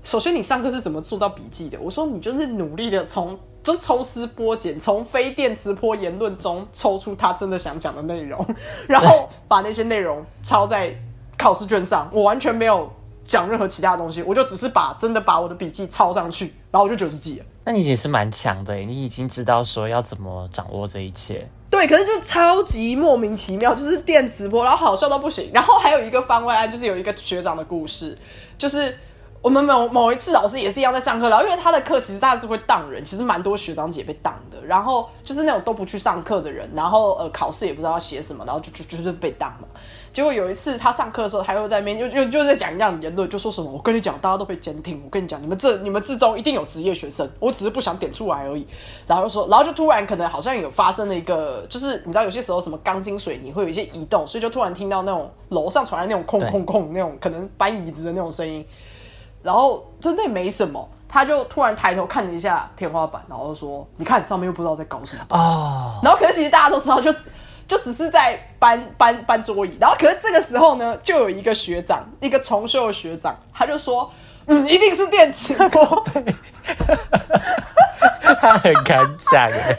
[0.05, 8.47] 首先你上课是怎么做到笔记的？”我说：“你就是努力的从就是抽丝剥茧，从非电磁波言论中抽出他真的想讲的内容，
[8.87, 10.95] 然后把那些内容抄在
[11.37, 12.09] 考试卷上。
[12.13, 12.89] 我完全没有
[13.29, 17.45] 讲任何其他的东西，我就只是把真的把我的笔记抄上去，然后我就九十几了。
[17.65, 21.47] 那你也是蛮强的，你已经知道说要怎么掌握这一切。
[21.71, 25.51] 对，可是就超级莫名其妙，就是电磁波，然后好笑到不行。
[25.53, 28.17] 然后还有一个番外案，就是有一个学长的故事，
[28.57, 28.97] 就是
[29.43, 39.69] 我们某某一次老师也是一样在上课，然后因为他的课其实他是会当人，其实蛮多学长姐被当的，然后就是那种都不去上课的人，然后呃考试也不知道要写什么，然后就就就是被当嘛。
[40.19, 48.67] 结果有一次他上课的时候，他又在那边又又就在讲一样的言论，就说什么我跟你讲，大家都被监听，我跟你讲，你们这你们之中一定有职业学生，我只是不想点出来而已。
[49.07, 58.67] 然后就说，然后就突然可能好像有发生了一个，就是你知道有些时候什么钢筋水泥会有一些移动，所以就突然听到那种楼上传来那种空空空那种可能搬椅子的那种声音，
[59.41, 60.89] 然后真的也没什么。
[61.09, 65.55] 他就突然抬头看了一下天花板，然后就说：“你看上面又不知道在搞什么东西。
[65.55, 67.15] 哦，然后可是其实大家都知道，就
[67.69, 69.77] 就只是在搬搬搬桌椅。
[69.79, 74.11] 然后可是这个时候呢，就有一个学长，一个重修的学长，他就说
[74.49, 76.05] ：“嗯，一定是电磁波。
[78.41, 79.79] 他很敢讲哎，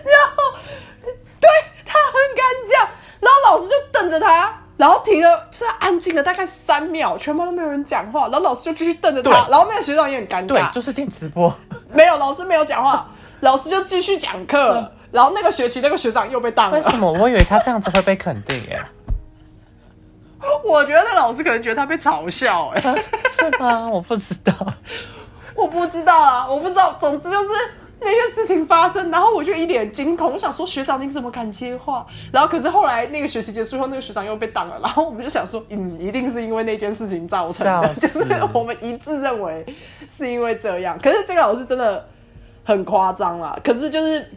[1.40, 1.50] 对
[1.86, 2.88] 他很敢讲。
[3.20, 8.22] 然后老师就瞪着他，然后停了，是安静了大概三秒，全班都没有人讲话。
[8.28, 11.54] 然后老师就继续瞪着他，然后那个学长也很尴尬对尬，，就是电磁波。
[11.92, 13.10] 没有老师没有讲话，
[13.40, 14.92] 老师就继续讲课。
[15.12, 16.82] 然后那个学期那个学长又被当了为。
[16.82, 17.12] 什么？
[17.12, 18.80] 我以为他这样子会被肯定耶，
[20.64, 22.82] 我觉得那老师可能觉得他被嘲笑、哎。
[23.30, 23.90] 是吗？
[23.90, 24.54] 我不知道。
[25.56, 26.94] 我不知道啊，我不知道。
[27.00, 27.50] 总之就是
[28.00, 32.06] 那些事情发生，然后我就一脸惊恐，我想说学长你怎么敢接话？
[32.32, 39.66] 然后可是后来那个学期结束后，那个学长又被当了，然后我们就想说，嗯，一定是因为那件事情造成的，就是 我们一致认为
[40.08, 40.98] 是因为这样。
[41.02, 42.08] 可是这个老师真的
[42.64, 44.32] 很夸张啦，可是就是。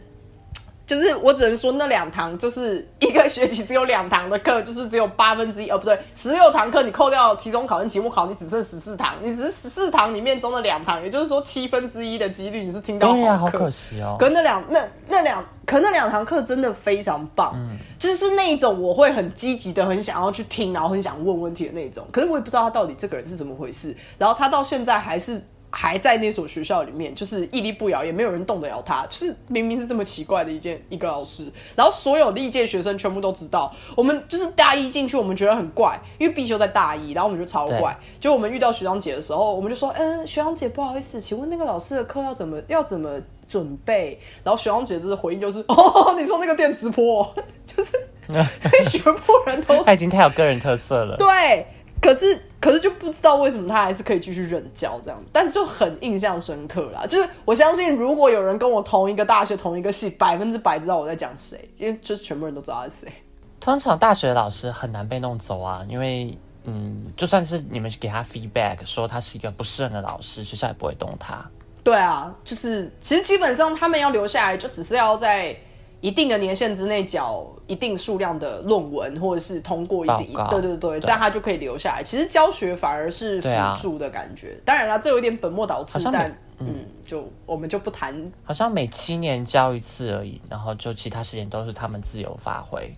[0.93, 13.57] 就是我只能说那两堂就是一个学期只有两堂的课，就是只有八分之一，哦不对，十六堂课你扣掉期中考跟期末考，你只剩十四堂，你只是十四堂里面中的两堂，也就是说七分之一的几率你是听到对呀、好好课。
[13.59, 14.15] 可惜哦。
[14.19, 22.05] 可那两那那两可那两堂课真的非常棒，嗯就是那一种我会很积极的很想要去听，然后很想问问题的那种。
[22.11, 25.41] 可是我也不知道他到底这个人是怎么回事，然后他到现在还是
[25.75, 29.03] 还在那所学校里面，就是屹立不摇，也没有人动得了他。
[29.09, 37.97] 就是明明是这么奇怪的一件一个老师，然后所有历届学生全部都知道，我们就是大一进去，我们觉得很怪，因为必修在大一，然后我们就超怪。
[38.19, 44.19] 就我们遇到学长姐的时候，我们就说，嗯，学长姐不好意思，请问那个老师的课要怎么要怎么准备？
[44.43, 47.33] 然后学长姐的回应就是， 哦，你说那个电磁波，
[47.65, 47.91] 就是
[48.27, 51.17] 对全部人都他已经太有个人特色了。
[51.17, 51.65] 对，
[52.03, 57.05] 可是可是就不知道为什么他还是可以继续任教这样，但是就很印象深刻啦。
[57.07, 63.13] 就是我相信，如果有人跟我同一个大学、同一个系，百分之百知道我在讲谁，因为就是全部人都知道他是谁。
[63.61, 71.49] 通常大学的老师很难被弄走啊，因为嗯，就算是你们给他 feedback 说他是一个不适任的老师，学校也不会动他。
[71.85, 75.55] 对啊，就是其实基本上他们要留下来，就只是要在
[76.03, 82.03] 一定的年限之内缴一定数量的论文，或者是通过一定对对对，这样他就可以留下来。
[82.03, 83.49] 其实教学反而是辅
[83.81, 84.59] 助的感觉。
[84.65, 92.93] 当然啦，这有点本末倒置但嗯，就我们就不谈好像每七年教一次而已，然后就其他时间都是他们自由发挥。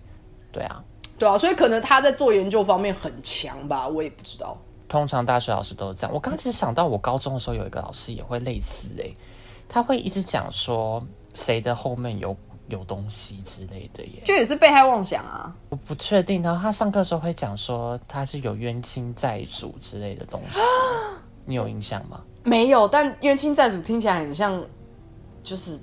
[0.50, 0.82] 对啊，
[1.16, 4.58] 对啊，所以可能他在做研究方面很强吧，我也不知道。
[4.88, 6.12] 通常大学老师都是这样。
[6.12, 9.14] 我刚其实想到，我高中的时候有一个老师也会类似诶、
[9.68, 11.00] 他会一直讲说
[11.34, 12.36] 谁的后面有
[12.68, 15.54] 有东西之类的耶，就也是被害妄想啊。
[15.68, 16.42] 我不确定。
[16.42, 20.58] 然后他上课的时候会讲说他是有冤亲债主之类的东西，
[21.46, 22.22] 你有印象吗？
[22.42, 24.62] 没有，但冤亲债主听起来很像，
[25.42, 25.78] 就是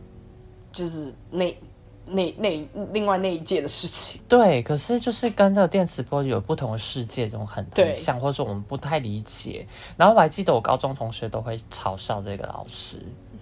[0.72, 1.58] 就是那
[2.06, 4.22] 那那另外那一届的事情。
[4.28, 9.66] 对，可是就是跟这个电磁波有不同的世界，这种很对很像，或者说我们不太理解。
[9.96, 12.98] 然后我还记得我高中同学都会嘲笑这个老师。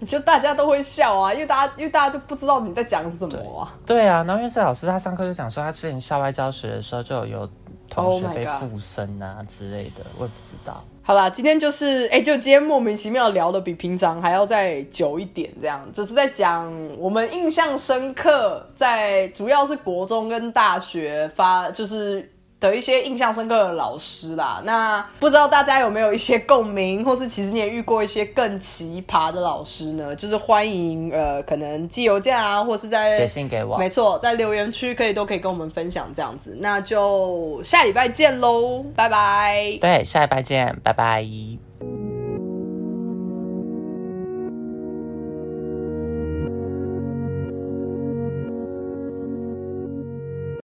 [0.07, 3.73] 就大家都会笑啊，因为大家因为大家就不知道你在讲什么啊。
[3.85, 7.49] 对啊，然后因为是老师他上课就讲说，他之前校外教学的时候就有有
[7.89, 10.83] 同 Oh 学被附身啊之类的，我也不知道。
[11.03, 22.31] 好啦，今天就是哎、就今天莫名其妙聊的比平常还要再久一点，这样就是在讲我们印象深刻，在主要是国中跟大学发就是。
[22.61, 30.15] 的一些印象深刻的老师啦，那不知道大家有没有一些共鸣，或是其实你也遇过一些更奇葩的老师呢？
[30.15, 36.55] 就是欢迎呃，可能寄邮件啊，或是在写信给我没错，在留言区可以都可以跟我们分享这样子。
[36.61, 39.77] 那就下礼拜见喽，拜拜。
[39.81, 41.25] 对，下礼拜见，拜拜。